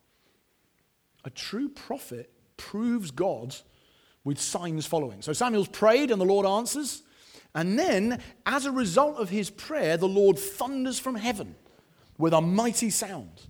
[1.24, 3.56] A true prophet proves God
[4.24, 5.22] with signs following.
[5.22, 7.04] So Samuel's prayed and the Lord answers.
[7.54, 11.56] And then, as a result of his prayer, the Lord thunders from heaven
[12.18, 13.42] with a mighty sound.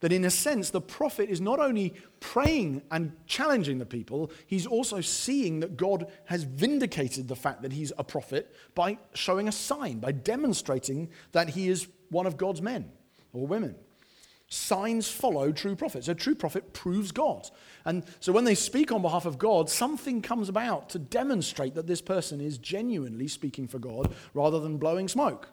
[0.00, 4.66] That in a sense, the prophet is not only praying and challenging the people, he's
[4.66, 9.52] also seeing that God has vindicated the fact that he's a prophet by showing a
[9.52, 12.92] sign, by demonstrating that he is one of God's men
[13.32, 13.74] or women.
[14.50, 16.08] Signs follow true prophets.
[16.08, 17.50] A true prophet proves God.
[17.84, 21.86] And so when they speak on behalf of God, something comes about to demonstrate that
[21.86, 25.50] this person is genuinely speaking for God rather than blowing smoke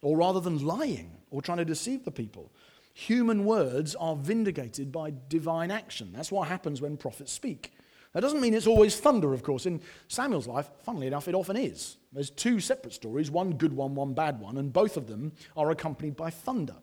[0.00, 2.50] or rather than lying or trying to deceive the people
[2.98, 6.10] human words are vindicated by divine action.
[6.12, 7.72] That's what happens when prophets speak.
[8.12, 9.66] That doesn't mean it's always thunder, of course.
[9.66, 11.96] In Samuel's life, funnily enough, it often is.
[12.12, 15.70] There's two separate stories one good one, one bad one, and both of them are
[15.70, 16.74] accompanied by thunder,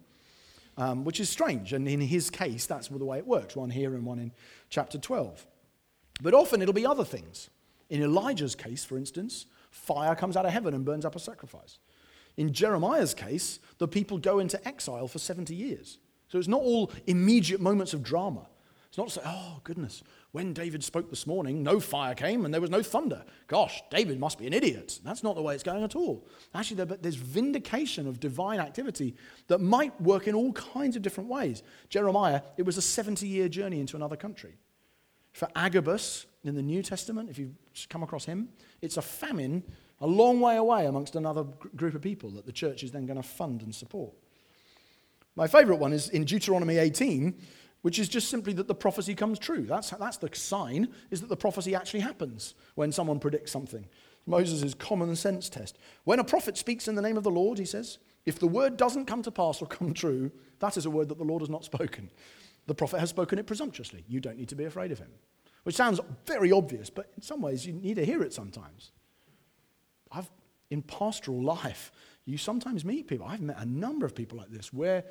[0.78, 1.74] um, which is strange.
[1.74, 4.32] And in his case, that's the way it works one here and one in
[4.70, 5.46] chapter 12.
[6.22, 7.50] But often it'll be other things.
[7.90, 11.78] In Elijah's case, for instance, fire comes out of heaven and burns up a sacrifice.
[12.38, 15.98] In Jeremiah's case, the people go into exile for 70 years.
[16.28, 18.48] So it's not all immediate moments of drama.
[18.96, 22.54] It's not to say, oh, goodness, when David spoke this morning, no fire came and
[22.54, 23.26] there was no thunder.
[23.48, 25.02] Gosh, David must be an idiot.
[25.04, 26.26] That's not the way it's going at all.
[26.54, 29.16] Actually, there's vindication of divine activity
[29.48, 31.62] that might work in all kinds of different ways.
[31.90, 34.56] Jeremiah, it was a 70 year journey into another country.
[35.34, 37.56] For Agabus in the New Testament, if you've
[37.90, 38.48] come across him,
[38.82, 39.62] it's a famine
[40.00, 41.44] a long way away amongst another
[41.76, 44.14] group of people that the church is then going to fund and support.
[45.36, 47.36] My favorite one is in Deuteronomy 18
[47.86, 49.62] which is just simply that the prophecy comes true.
[49.62, 53.88] That's, that's the sign, is that the prophecy actually happens when someone predicts something.
[54.26, 55.78] Moses' common sense test.
[56.04, 58.76] When a prophet speaks in the name of the Lord, he says, if the word
[58.76, 61.50] doesn't come to pass or come true, that is a word that the Lord has
[61.52, 62.10] not spoken.
[62.66, 64.04] The prophet has spoken it presumptuously.
[64.08, 65.12] You don't need to be afraid of him.
[65.62, 68.94] Which sounds very obvious, but in some ways you need to hear it sometimes.
[70.12, 70.32] I've,
[70.72, 71.92] in pastoral life,
[72.26, 73.28] you sometimes meet people.
[73.28, 75.04] I've met a number of people like this where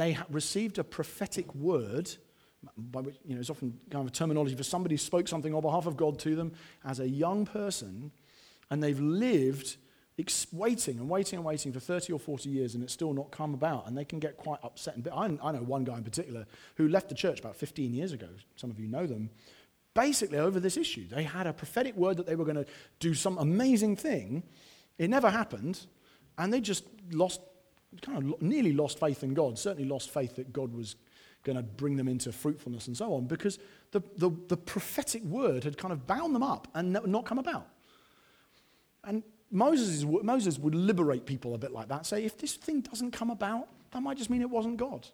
[0.00, 2.10] they received a prophetic word,
[2.76, 5.86] by which, you know, it's often kind of terminology for somebody spoke something on behalf
[5.86, 6.52] of God to them
[6.84, 8.10] as a young person,
[8.70, 9.76] and they've lived
[10.52, 13.54] waiting and waiting and waiting for 30 or 40 years and it's still not come
[13.54, 16.44] about and they can get quite upset and I, I know one guy in particular
[16.74, 19.30] who left the church about 15 years ago some of you know them
[19.94, 21.08] basically over this issue.
[21.08, 22.66] They had a prophetic word that they were going to
[22.98, 24.42] do some amazing thing.
[24.98, 25.86] It never happened
[26.36, 27.40] and they just lost
[28.02, 30.96] kind of nearly lost faith in God, certainly lost faith that God was
[31.42, 33.58] going to bring them into fruitfulness and so on, because
[33.92, 37.66] the, the, the prophetic word had kind of bound them up and not come about.
[39.04, 43.12] And Moses, Moses would liberate people a bit like that, say, if this thing doesn't
[43.12, 45.08] come about, that might just mean it wasn't God.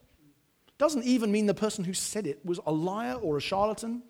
[0.78, 4.02] Doesn't even mean the person who said it was a liar or a charlatan.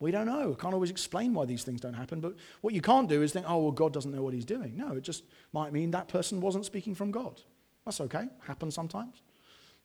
[0.00, 0.52] We don't know.
[0.52, 2.20] I can't always explain why these things don't happen.
[2.20, 4.76] But what you can't do is think, oh, well, God doesn't know what he's doing.
[4.76, 7.40] No, it just might mean that person wasn't speaking from God.
[7.88, 9.22] That's okay, happens sometimes.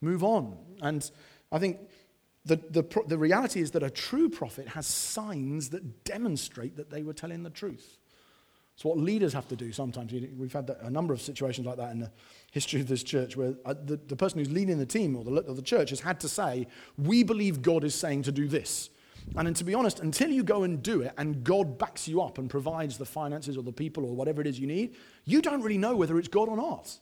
[0.01, 0.57] Move on.
[0.81, 1.09] And
[1.53, 1.77] I think
[2.43, 7.01] the, the, the reality is that a true prophet has signs that demonstrate that they
[7.01, 7.99] were telling the truth.
[8.75, 10.11] It's what leaders have to do sometimes.
[10.11, 12.11] We've had a number of situations like that in the
[12.51, 15.31] history of this church where uh, the, the person who's leading the team or the,
[15.31, 18.89] or the church has had to say, We believe God is saying to do this.
[19.37, 22.21] And then, to be honest, until you go and do it and God backs you
[22.21, 25.41] up and provides the finances or the people or whatever it is you need, you
[25.41, 26.99] don't really know whether it's God or not.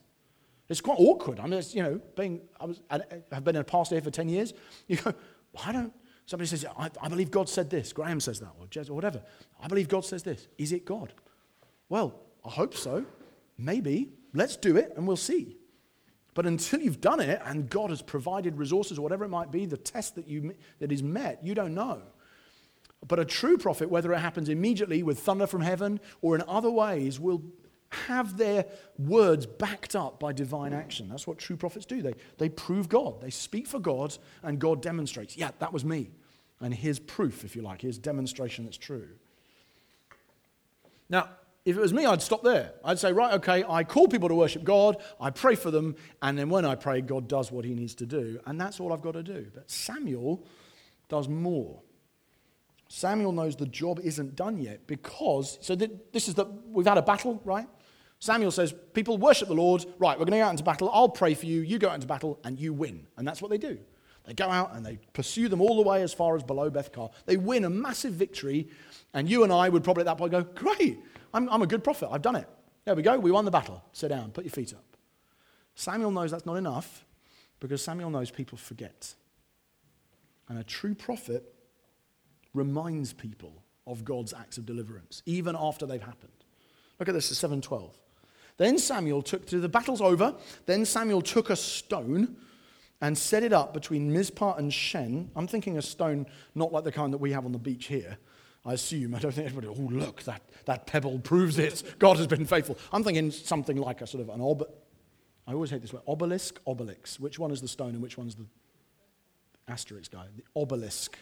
[0.72, 1.38] It's quite awkward.
[1.38, 4.54] I mean, you know, being, I was, I've been a pastor here for 10 years.
[4.88, 5.12] You go,
[5.52, 5.92] why don't,
[6.24, 7.92] somebody says, I, I believe God said this.
[7.92, 9.22] Graham says that, or Jez, or whatever.
[9.62, 10.48] I believe God says this.
[10.56, 11.12] Is it God?
[11.90, 13.04] Well, I hope so.
[13.58, 14.14] Maybe.
[14.32, 15.58] Let's do it and we'll see.
[16.32, 19.66] But until you've done it and God has provided resources or whatever it might be,
[19.66, 22.00] the test that, you, that is met, you don't know.
[23.06, 26.70] But a true prophet, whether it happens immediately with thunder from heaven or in other
[26.70, 27.42] ways, will
[28.06, 28.66] have their
[28.98, 31.08] words backed up by divine action.
[31.08, 32.02] That's what true prophets do.
[32.02, 33.20] They, they prove God.
[33.20, 36.10] They speak for God, and God demonstrates, yeah, that was me.
[36.60, 37.82] And here's proof, if you like.
[37.82, 39.08] Here's demonstration that's true.
[41.08, 41.28] Now,
[41.64, 42.72] if it was me, I'd stop there.
[42.84, 46.36] I'd say, right, okay, I call people to worship God, I pray for them, and
[46.36, 48.40] then when I pray, God does what he needs to do.
[48.46, 49.46] And that's all I've got to do.
[49.54, 50.44] But Samuel
[51.08, 51.80] does more.
[52.88, 57.02] Samuel knows the job isn't done yet because, so this is the, we've had a
[57.02, 57.66] battle, right?
[58.22, 59.84] Samuel says, People worship the Lord.
[59.98, 60.88] Right, we're going to go out into battle.
[60.92, 61.62] I'll pray for you.
[61.62, 63.04] You go out into battle and you win.
[63.16, 63.80] And that's what they do.
[64.24, 67.10] They go out and they pursue them all the way as far as below Beth-car.
[67.26, 68.68] They win a massive victory.
[69.12, 71.00] And you and I would probably at that point go, Great,
[71.34, 72.10] I'm, I'm a good prophet.
[72.12, 72.48] I've done it.
[72.84, 73.18] There we go.
[73.18, 73.82] We won the battle.
[73.90, 74.30] Sit down.
[74.30, 74.84] Put your feet up.
[75.74, 77.04] Samuel knows that's not enough
[77.58, 79.16] because Samuel knows people forget.
[80.48, 81.42] And a true prophet
[82.54, 86.30] reminds people of God's acts of deliverance, even after they've happened.
[87.00, 87.98] Look at this, 712.
[88.62, 92.36] Then Samuel took, to the battle's over, then Samuel took a stone
[93.00, 95.32] and set it up between Mizpah and Shen.
[95.34, 98.18] I'm thinking a stone not like the kind that we have on the beach here.
[98.64, 99.16] I assume.
[99.16, 101.82] I don't think anybody, oh, look, that, that pebble proves it.
[101.98, 102.78] God has been faithful.
[102.92, 104.62] I'm thinking something like a sort of an ob.
[105.48, 106.04] I always hate this word.
[106.06, 107.18] Obelisk, obelix.
[107.18, 108.46] Which one is the stone and which one's the
[109.68, 110.26] Asterix guy?
[110.36, 111.18] The obelisk.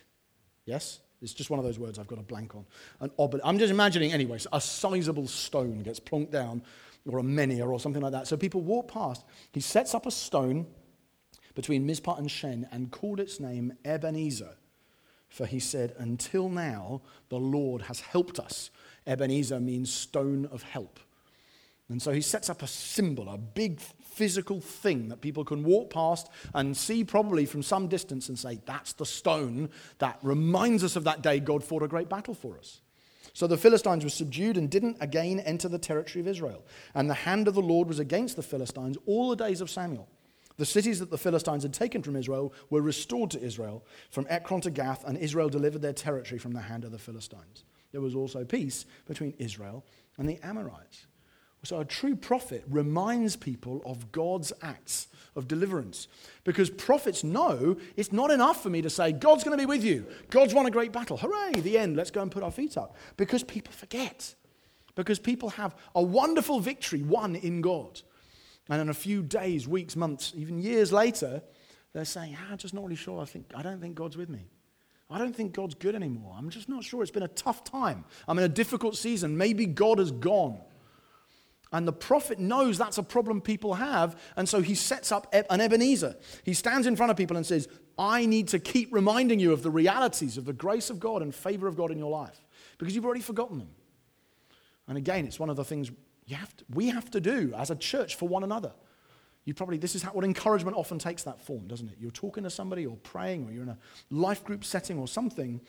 [0.66, 1.00] Yes?
[1.22, 2.66] It's just one of those words I've got a blank on.
[3.00, 6.62] An obel- I'm just imagining, anyways, a sizable stone gets plonked down,
[7.06, 8.26] or a menhir, or something like that.
[8.26, 9.24] So people walk past.
[9.52, 10.66] He sets up a stone
[11.54, 14.56] between Mizpah and Shen and called its name Ebenezer,
[15.28, 18.70] For he said, Until now, the Lord has helped us.
[19.06, 21.00] Ebenezer means stone of help.
[21.88, 25.90] And so he sets up a symbol, a big physical thing that people can walk
[25.90, 30.96] past and see probably from some distance and say, That's the stone that reminds us
[30.96, 32.80] of that day God fought a great battle for us.
[33.32, 36.64] So the Philistines were subdued and didn't again enter the territory of Israel.
[36.94, 40.08] And the hand of the Lord was against the Philistines all the days of Samuel.
[40.56, 44.60] The cities that the Philistines had taken from Israel were restored to Israel, from Ekron
[44.62, 47.64] to Gath, and Israel delivered their territory from the hand of the Philistines.
[47.92, 49.84] There was also peace between Israel
[50.18, 51.06] and the Amorites.
[51.62, 56.08] So a true prophet reminds people of God's acts of deliverance.
[56.44, 59.84] Because prophets know it's not enough for me to say, God's going to be with
[59.84, 60.06] you.
[60.30, 61.18] God's won a great battle.
[61.18, 61.96] Hooray, the end.
[61.96, 62.96] Let's go and put our feet up.
[63.16, 64.34] Because people forget.
[64.94, 68.00] Because people have a wonderful victory won in God.
[68.68, 71.42] And in a few days, weeks, months, even years later,
[71.92, 73.20] they're saying, ah, I'm just not really sure.
[73.20, 74.46] I, think, I don't think God's with me.
[75.10, 76.34] I don't think God's good anymore.
[76.38, 77.02] I'm just not sure.
[77.02, 78.04] It's been a tough time.
[78.28, 79.36] I'm in a difficult season.
[79.36, 80.60] Maybe God has gone.
[81.72, 85.60] And the prophet knows that's a problem people have, and so he sets up an
[85.60, 86.16] Ebenezer.
[86.42, 89.62] He stands in front of people and says, I need to keep reminding you of
[89.62, 92.40] the realities of the grace of God and favor of God in your life
[92.78, 93.70] because you've already forgotten them.
[94.88, 95.92] And again, it's one of the things
[96.34, 98.72] have to, we have to do as a church for one another.
[99.44, 101.96] You probably, this is how, what encouragement often takes that form, doesn't it?
[101.98, 103.78] You're talking to somebody or praying or you're in a
[104.10, 105.60] life group setting or something,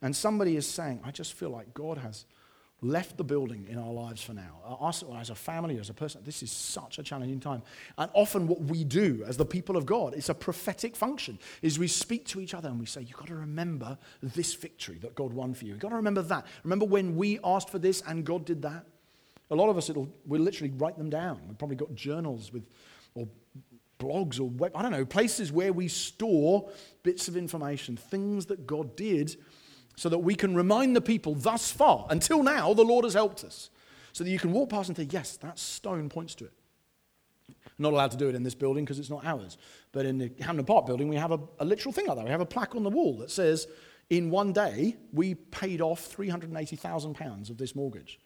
[0.00, 2.26] and somebody is saying, I just feel like God has
[2.82, 4.58] left the building in our lives for now.
[4.66, 7.62] Uh, us as a family, as a person, this is such a challenging time.
[7.96, 11.78] And often what we do as the people of God, it's a prophetic function, is
[11.78, 15.14] we speak to each other and we say, you've got to remember this victory that
[15.14, 15.72] God won for you.
[15.72, 16.44] You've got to remember that.
[16.64, 18.84] Remember when we asked for this and God did that?
[19.50, 21.40] A lot of us, it'll, we'll literally write them down.
[21.46, 22.64] We've probably got journals with,
[23.14, 23.28] or
[24.00, 26.68] blogs or web, I don't know, places where we store
[27.04, 29.36] bits of information, things that God did
[29.96, 33.44] so that we can remind the people thus far, until now, the Lord has helped
[33.44, 33.70] us.
[34.12, 36.52] So that you can walk past and say, yes, that stone points to it.
[37.78, 39.56] not allowed to do it in this building because it's not ours.
[39.90, 42.24] But in the Hampden Park building, we have a, a literal thing like that.
[42.24, 43.68] We have a plaque on the wall that says,
[44.10, 48.20] in one day, we paid off £380,000 of this mortgage.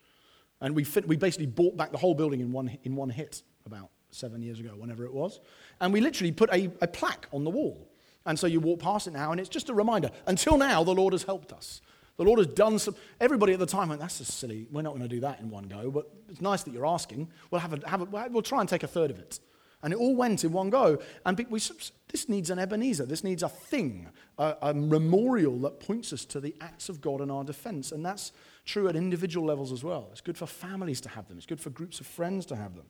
[0.61, 3.91] And we, we basically bought back the whole building in one, in one hit about
[4.11, 5.41] seven years ago, whenever it was.
[5.81, 7.89] And we literally put a, a plaque on the wall
[8.27, 10.11] and so you walk past it now, and it's just a reminder.
[10.27, 11.81] Until now, the Lord has helped us.
[12.17, 12.97] The Lord has done some.
[13.21, 14.67] Everybody at the time went, "That's just silly.
[14.71, 17.29] We're not going to do that in one go." But it's nice that you're asking.
[17.51, 19.39] We'll have a, have a we'll try and take a third of it,
[19.83, 20.99] and it all went in one go.
[21.25, 23.05] And we, this needs an Ebenezer.
[23.05, 24.09] This needs a thing,
[24.39, 28.05] a, a memorial that points us to the acts of God in our defense, and
[28.05, 28.33] that's
[28.65, 30.09] true at individual levels as well.
[30.11, 31.37] It's good for families to have them.
[31.37, 32.87] It's good for groups of friends to have them.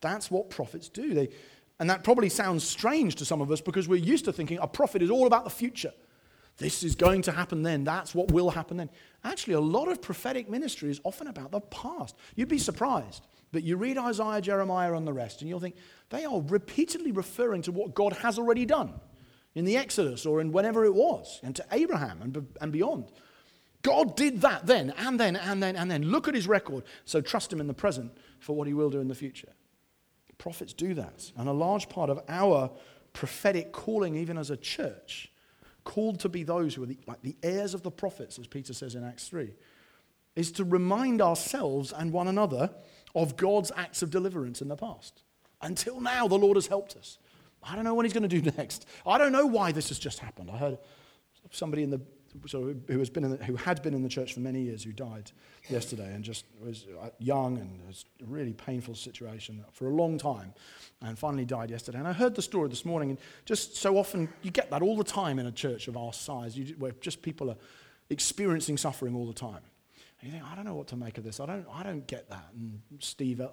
[0.00, 1.14] That's what prophets do.
[1.14, 1.28] They
[1.80, 4.66] and that probably sounds strange to some of us because we're used to thinking a
[4.66, 5.92] prophet is all about the future.
[6.56, 7.84] This is going to happen then.
[7.84, 8.90] That's what will happen then.
[9.22, 12.16] Actually, a lot of prophetic ministry is often about the past.
[12.34, 13.24] You'd be surprised.
[13.52, 15.76] But you read Isaiah, Jeremiah, and the rest, and you'll think
[16.10, 18.92] they are repeatedly referring to what God has already done
[19.54, 23.10] in the Exodus or in whenever it was, and to Abraham and, and beyond.
[23.82, 26.02] God did that then, and then, and then, and then.
[26.02, 26.84] Look at his record.
[27.04, 29.52] So trust him in the present for what he will do in the future.
[30.38, 31.30] Prophets do that.
[31.36, 32.70] And a large part of our
[33.12, 35.30] prophetic calling, even as a church,
[35.84, 38.72] called to be those who are the, like the heirs of the prophets, as Peter
[38.72, 39.52] says in Acts 3,
[40.36, 42.70] is to remind ourselves and one another
[43.14, 45.22] of God's acts of deliverance in the past.
[45.60, 47.18] Until now, the Lord has helped us.
[47.62, 48.86] I don't know what he's going to do next.
[49.06, 50.50] I don't know why this has just happened.
[50.50, 50.78] I heard
[51.50, 52.00] somebody in the
[52.46, 54.84] so who, has been in the, who had been in the church for many years,
[54.84, 55.30] who died
[55.68, 60.18] yesterday and just was uh, young and was a really painful situation for a long
[60.18, 60.52] time
[61.02, 61.98] and finally died yesterday.
[61.98, 64.96] And I heard the story this morning, and just so often you get that all
[64.96, 67.56] the time in a church of our size, you, where just people are
[68.10, 69.62] experiencing suffering all the time.
[70.20, 71.38] And you think, I don't know what to make of this.
[71.40, 72.48] I don't, I don't get that.
[72.54, 73.48] And Steve, uh,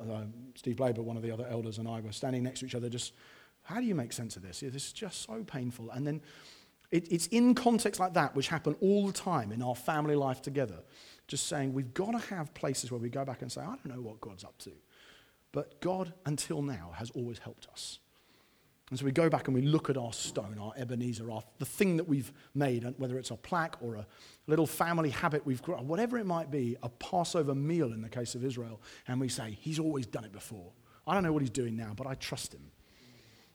[0.56, 2.90] Steve Blaber, one of the other elders, and I were standing next to each other,
[2.90, 3.14] just,
[3.62, 4.62] how do you make sense of this?
[4.62, 5.92] This is just so painful.
[5.92, 6.22] And then
[6.96, 10.42] it, it's in contexts like that, which happen all the time in our family life
[10.42, 10.80] together,
[11.28, 13.88] just saying we've got to have places where we go back and say, I don't
[13.88, 14.72] know what God's up to.
[15.52, 18.00] But God, until now, has always helped us.
[18.90, 21.66] And so we go back and we look at our stone, our Ebenezer, our, the
[21.66, 24.06] thing that we've made, whether it's a plaque or a
[24.48, 28.36] little family habit we've grown, whatever it might be, a Passover meal in the case
[28.36, 30.72] of Israel, and we say, He's always done it before.
[31.08, 32.72] I don't know what He's doing now, but I trust Him.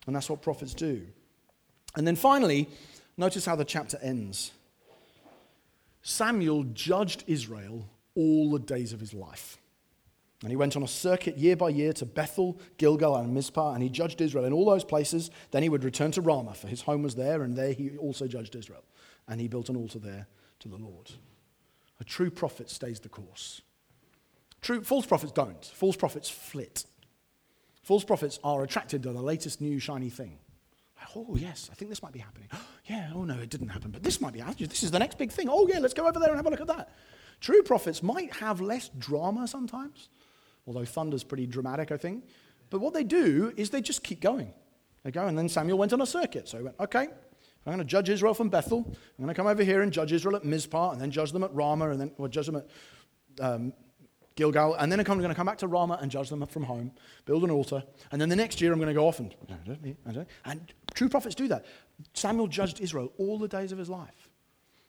[0.05, 1.07] And that's what prophets do.
[1.95, 2.67] And then finally,
[3.21, 4.51] Notice how the chapter ends.
[6.01, 9.59] Samuel judged Israel all the days of his life.
[10.41, 13.83] And he went on a circuit year by year to Bethel, Gilgal, and Mizpah, and
[13.83, 15.29] he judged Israel in all those places.
[15.51, 18.25] Then he would return to Ramah, for his home was there, and there he also
[18.25, 18.83] judged Israel.
[19.27, 20.25] And he built an altar there
[20.61, 21.11] to the Lord.
[21.99, 23.61] A true prophet stays the course.
[24.61, 25.63] True, false prophets don't.
[25.63, 26.85] False prophets flit.
[27.83, 30.39] False prophets are attracted to the latest new shiny thing.
[31.15, 32.47] Oh, yes, I think this might be happening.
[32.85, 34.41] yeah, oh no, it didn't happen, but this might be.
[34.41, 35.47] This is the next big thing.
[35.49, 36.89] Oh, yeah, let's go over there and have a look at that.
[37.39, 40.09] True prophets might have less drama sometimes,
[40.67, 42.25] although thunder's pretty dramatic, I think.
[42.69, 44.53] But what they do is they just keep going.
[45.03, 46.47] They go, and then Samuel went on a circuit.
[46.47, 47.09] So he went, okay, I'm
[47.65, 48.85] going to judge Israel from Bethel.
[48.87, 51.43] I'm going to come over here and judge Israel at Mizpah, and then judge them
[51.43, 52.67] at Ramah, and then or judge them at
[53.39, 53.73] um,
[54.35, 56.91] Gilgal, and then I'm going to come back to Ramah and judge them from home,
[57.25, 59.35] build an altar, and then the next year I'm going to go off and.
[60.45, 61.65] And true prophets do that.
[62.13, 64.29] Samuel judged Israel all the days of his life.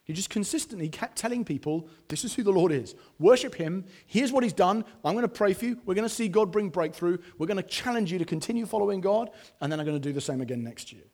[0.05, 2.95] He just consistently kept telling people, This is who the Lord is.
[3.21, 3.85] Worship Him.
[4.07, 4.85] Here's what He's done.
[5.05, 5.79] I'm going to pray for you.
[5.87, 7.19] We're going to see God bring breakthrough.
[7.39, 9.31] We're going to challenge you to continue following God,
[9.61, 11.05] and then I'm going to do the same again next year.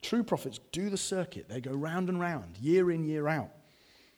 [0.00, 3.50] True prophets do the circuit, they go round and round, year in, year out.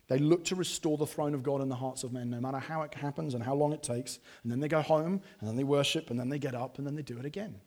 [0.06, 2.58] They look to restore the throne of God in the hearts of men, no matter
[2.58, 4.18] how it happens and how long it takes.
[4.42, 6.86] And then they go home, and then they worship, and then they get up, and
[6.86, 7.60] then they do it again.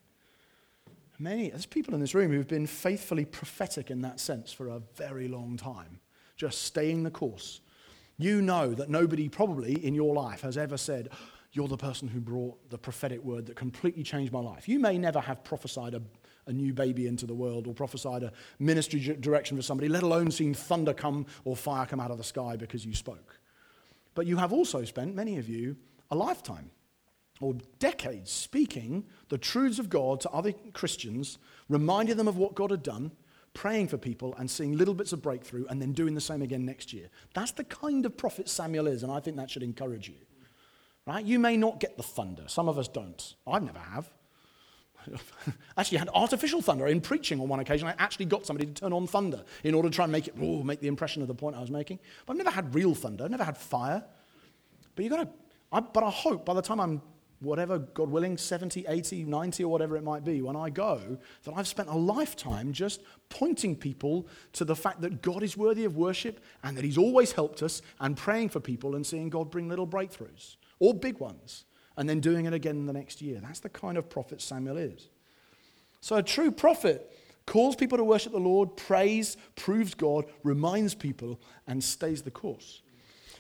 [1.20, 4.82] Many, there's people in this room who've been faithfully prophetic in that sense for a
[4.95, 5.99] very long time,
[6.36, 7.61] just staying the course.
[8.18, 11.09] You know that nobody probably in your life has ever said,
[11.53, 14.70] You're the person who brought the prophetic word that completely changed my life.
[14.70, 16.01] You may never have prophesied a,
[16.45, 20.30] a new baby into the world or prophesied a ministry direction for somebody, let alone
[20.30, 23.39] seen thunder come or fire come out of the sky because you spoke.
[24.13, 25.78] But you have also spent, many of you,
[26.11, 26.70] a lifetime
[27.40, 31.38] or decades speaking the truths of God to other Christians,
[31.70, 33.12] reminding them of what God had done,
[33.54, 36.66] praying for people, and seeing little bits of breakthrough, and then doing the same again
[36.66, 37.10] next year.
[37.34, 40.16] That's the kind of prophet Samuel is, and I think that should encourage you.
[41.06, 41.24] Right?
[41.24, 42.44] You may not get the thunder.
[42.48, 43.36] Some of us don't.
[43.48, 44.10] I've never have.
[45.78, 47.88] actually had artificial thunder in preaching on one occasion.
[47.88, 50.36] I actually got somebody to turn on thunder in order to try and make it,
[50.42, 52.00] oh, make the impression of the point I was making.
[52.26, 54.04] But I've never had real thunder, I've never had fire.
[54.96, 57.02] But you got to, but I hope by the time I'm
[57.40, 61.54] whatever, God willing, 70, 80, 90, or whatever it might be, when I go, that
[61.56, 65.98] I've spent a lifetime just pointing people to the fact that God is worthy of
[65.98, 69.70] worship and that He's always helped us and praying for people and seeing God bring
[69.70, 71.66] little breakthroughs or big ones
[71.96, 73.40] and then doing it again the next year.
[73.42, 75.10] That's the kind of prophet Samuel is.
[76.02, 77.12] So a true prophet
[77.46, 82.82] calls people to worship the Lord, prays, proves God, reminds people, and stays the course.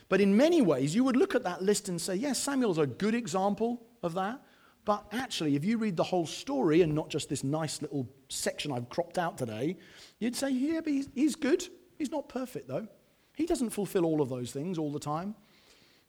[0.09, 2.87] But in many ways, you would look at that list and say, yes, Samuel's a
[2.87, 4.41] good example of that.
[4.87, 8.71] But actually, if you read the whole story and not just this nice little section
[8.71, 9.75] I've cropped out today,
[10.17, 11.67] you'd say, yeah, but he's, he's good.
[11.97, 12.87] He's not perfect, though.
[13.35, 15.35] He doesn't fulfill all of those things all the time.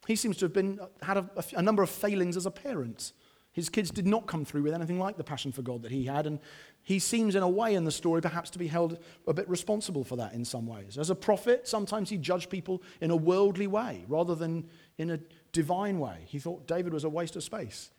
[0.07, 3.11] He seems to have been, had a, a, number of failings as a parent.
[3.51, 6.05] His kids did not come through with anything like the passion for God that he
[6.05, 6.39] had, and
[6.81, 8.97] he seems, in a way, in the story, perhaps to be held
[9.27, 10.97] a bit responsible for that in some ways.
[10.97, 15.19] As a prophet, sometimes he judged people in a worldly way rather than in a
[15.51, 16.25] divine way.
[16.25, 17.91] He thought David was a waste of space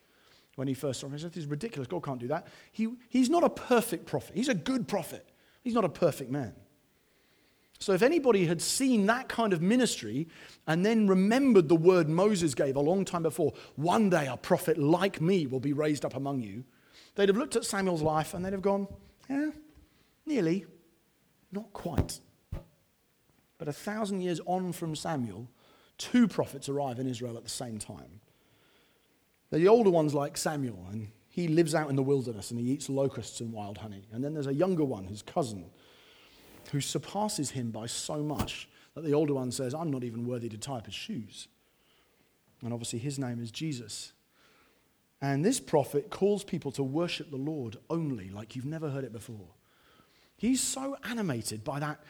[0.57, 1.13] when he first saw him.
[1.13, 1.89] He said, This is ridiculous.
[1.89, 2.47] God can't do that.
[2.73, 4.33] He, he's not a perfect prophet.
[4.35, 5.27] He's a good prophet.
[5.63, 6.55] He's not a perfect man.
[7.79, 10.29] So, if anybody had seen that kind of ministry
[10.67, 14.77] and then remembered the word Moses gave a long time before, one day a prophet
[14.77, 16.63] like me will be raised up among you,
[17.15, 18.87] they'd have looked at Samuel's life and they'd have gone,
[19.31, 19.51] yeah,
[20.27, 20.67] nearly,
[21.53, 22.21] not quite.
[23.57, 25.49] But a thousand years on from Samuel,
[26.01, 28.21] two prophets arrive in Israel at the same time.
[29.51, 32.73] They're The older one's like Samuel, and he lives out in the wilderness and he
[32.73, 34.05] eats locusts and wild honey.
[34.13, 35.71] And then there's a younger one, his cousin,
[36.73, 40.49] who surpasses him by so much that the older one says, I'm not even worthy
[40.49, 41.49] to tie up his shoes.
[42.63, 44.13] And obviously, his name is Jesus.
[45.23, 49.13] And this prophet calls people to worship the Lord only, like you've never heard it
[49.13, 49.49] before.
[50.37, 52.01] He's so animated by that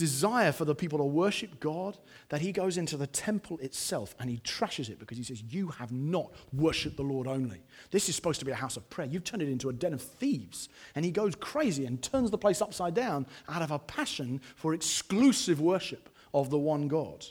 [0.00, 1.98] desire for the people to worship God
[2.30, 5.68] that he goes into the temple itself and he trashes it because he says, You
[5.68, 7.60] have not worshiped the Lord only.
[7.90, 9.06] This is supposed to be a house of prayer.
[9.06, 10.70] You've turned it into a den of thieves.
[10.94, 14.72] And he goes crazy and turns the place upside down out of a passion for
[14.72, 17.26] exclusive worship of the one God.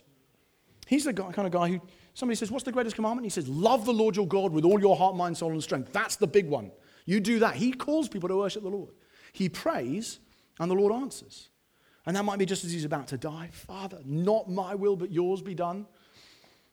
[0.86, 1.82] He's the kind of guy who
[2.13, 3.26] somebody says, What's the greatest commandment?
[3.26, 5.91] He says, Love the Lord your God with all your heart, mind, soul, and strength.
[5.91, 6.72] That's the big one.
[7.05, 7.55] You do that.
[7.55, 8.91] He calls people to worship the Lord.
[9.34, 10.20] He prays,
[10.59, 11.49] and the Lord answers.
[12.10, 13.49] And that might be just as he's about to die.
[13.51, 15.86] Father, not my will, but yours be done.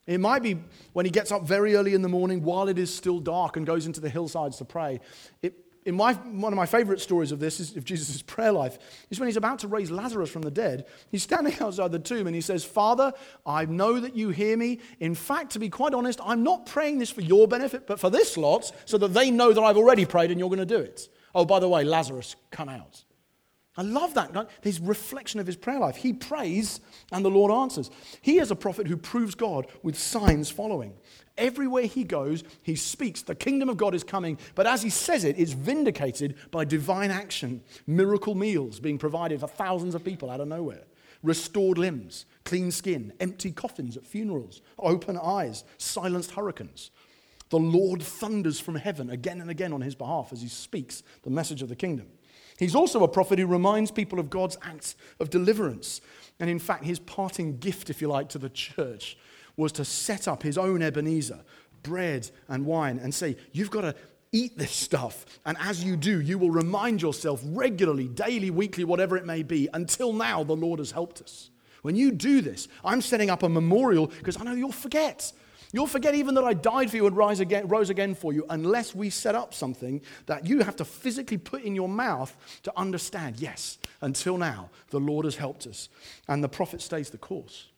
[0.07, 0.57] It might be
[0.95, 3.66] when he gets up very early in the morning while it is still dark and
[3.66, 4.99] goes into the hillsides to pray.
[5.43, 5.53] It,
[5.84, 8.78] in my, one of my favorite stories of this is of Jesus' prayer life
[9.11, 10.87] is when he's about to raise Lazarus from the dead.
[11.11, 13.12] He's standing outside the tomb and he says, Father,
[13.45, 14.80] I know that you hear me.
[15.01, 18.09] In fact, to be quite honest, I'm not praying this for your benefit, but for
[18.09, 20.80] this lot, so that they know that I've already prayed and you're going to do
[20.80, 21.11] it.
[21.34, 23.05] Oh, by the way, Lazarus, come out.
[23.77, 24.49] I love that.
[24.62, 25.97] His reflection of his prayer life.
[25.97, 26.81] He prays
[27.12, 27.91] and the Lord answers.
[28.22, 30.95] He is a prophet who proves God with signs following.
[31.37, 33.22] Everywhere he goes, he speaks.
[33.22, 34.39] The kingdom of God is coming.
[34.55, 37.62] But as he says it, it's vindicated by divine action.
[37.87, 40.85] Miracle meals being provided for thousands of people out of nowhere.
[41.22, 46.91] Restored limbs, clean skin, empty coffins at funerals, open eyes, silenced hurricanes.
[47.51, 51.31] The Lord thunders from heaven again and again on his behalf as he speaks the
[51.31, 52.09] message of the kingdom.
[52.59, 56.01] He's also a prophet who reminds people of God's acts of deliverance.
[56.41, 59.17] And in fact, his parting gift, if you like, to the church
[59.57, 61.41] was to set up his own Ebenezer,
[61.83, 63.95] bread and wine, and say, You've got to
[64.33, 65.25] eat this stuff.
[65.45, 69.69] And as you do, you will remind yourself regularly, daily, weekly, whatever it may be,
[69.73, 71.51] until now the Lord has helped us.
[71.83, 75.33] When you do this, I'm setting up a memorial because I know you'll forget.
[75.73, 78.47] You'll forget even that I died for you and rise again, rose again for you
[78.51, 82.73] unless we set up something that you have to physically put in your mouth to
[82.77, 83.41] understand.
[83.41, 85.89] Yes, until now, the Lord has helped us.
[86.29, 87.69] And the prophet stays the course.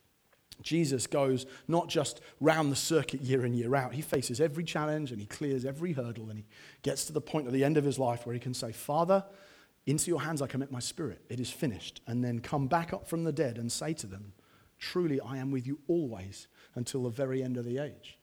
[0.62, 3.94] Jesus goes not just round the circuit year in, year out.
[3.94, 6.44] He faces every challenge and he clears every hurdle and he
[6.82, 9.24] gets to the point at the end of his life where he can say, Father,
[9.86, 11.22] into your hands I commit my spirit.
[11.28, 12.00] It is finished.
[12.06, 14.32] And then come back up from the dead and say to them,
[14.78, 16.46] Truly, I am with you always
[16.78, 18.16] until the very end of the age.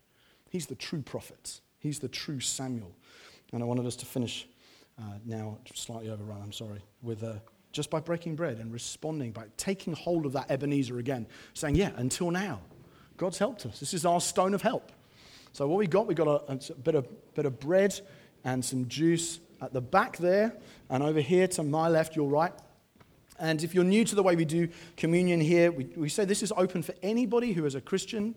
[0.49, 2.95] He's the true prophet, he's the true Samuel.
[3.53, 4.47] And I wanted us to finish
[4.97, 7.34] uh, now, slightly overrun, I'm sorry, with uh,
[7.72, 11.91] just by breaking bread and responding, by taking hold of that Ebenezer again, saying, Yeah,
[11.97, 12.62] until now,
[13.18, 13.80] God's helped us.
[13.80, 14.91] This is our stone of help.
[15.51, 17.99] So, what we got, we got a, a bit, of, bit of bread
[18.45, 20.56] and some juice at the back there,
[20.89, 22.53] and over here to my left, your right,
[23.39, 24.67] and if you're new to the way we do
[24.97, 28.36] communion here, we, we say this is open for anybody who is a Christian.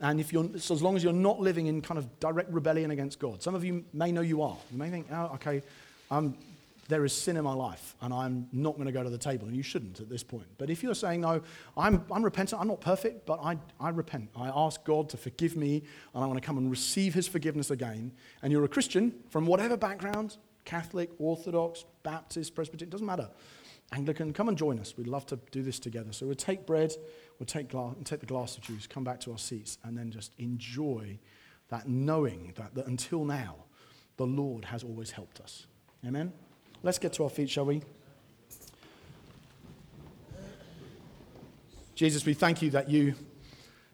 [0.00, 2.90] And if you're, so as long as you're not living in kind of direct rebellion
[2.90, 3.42] against God.
[3.42, 4.56] Some of you may know you are.
[4.70, 5.62] You may think, oh, okay,
[6.10, 6.36] um,
[6.88, 9.46] there is sin in my life and I'm not going to go to the table.
[9.46, 10.46] And you shouldn't at this point.
[10.58, 11.40] But if you're saying, no,
[11.76, 14.30] I'm, I'm repentant, I'm not perfect, but I, I repent.
[14.36, 15.82] I ask God to forgive me
[16.14, 18.12] and I want to come and receive his forgiveness again.
[18.42, 23.28] And you're a Christian from whatever background Catholic, Orthodox, Baptist, Presbyterian, doesn't matter.
[23.92, 24.94] Anglican, come and join us.
[24.96, 26.12] We'd love to do this together.
[26.12, 26.92] So we'll take bread,
[27.38, 30.10] we'll take, and take the glass of juice, come back to our seats, and then
[30.10, 31.18] just enjoy
[31.68, 33.56] that knowing that, that until now,
[34.16, 35.66] the Lord has always helped us.
[36.04, 36.32] Amen?
[36.82, 37.82] Let's get to our feet, shall we?
[41.94, 43.14] Jesus, we thank you that you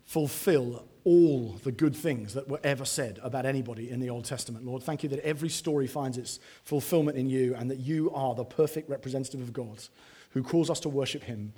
[0.04, 4.64] fulfill all the good things that were ever said about anybody in the Old Testament.
[4.64, 8.34] Lord, thank you that every story finds its fulfillment in you and that you are
[8.34, 9.82] the perfect representative of God
[10.30, 11.52] who calls us to worship him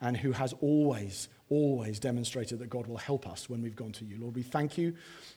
[0.00, 4.04] and who has always, always demonstrated that God will help us when we've gone to
[4.04, 4.18] you.
[4.20, 4.94] Lord, we thank you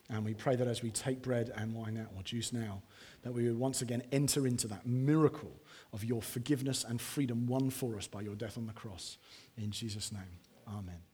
[0.10, 2.82] and we pray that as we take bread and wine now, or juice now,
[3.24, 5.52] that we would once again enter into that miracle
[5.94, 9.18] of your forgiveness and freedom won for us by your death on the cross.
[9.58, 11.09] In Jesus' name, amen.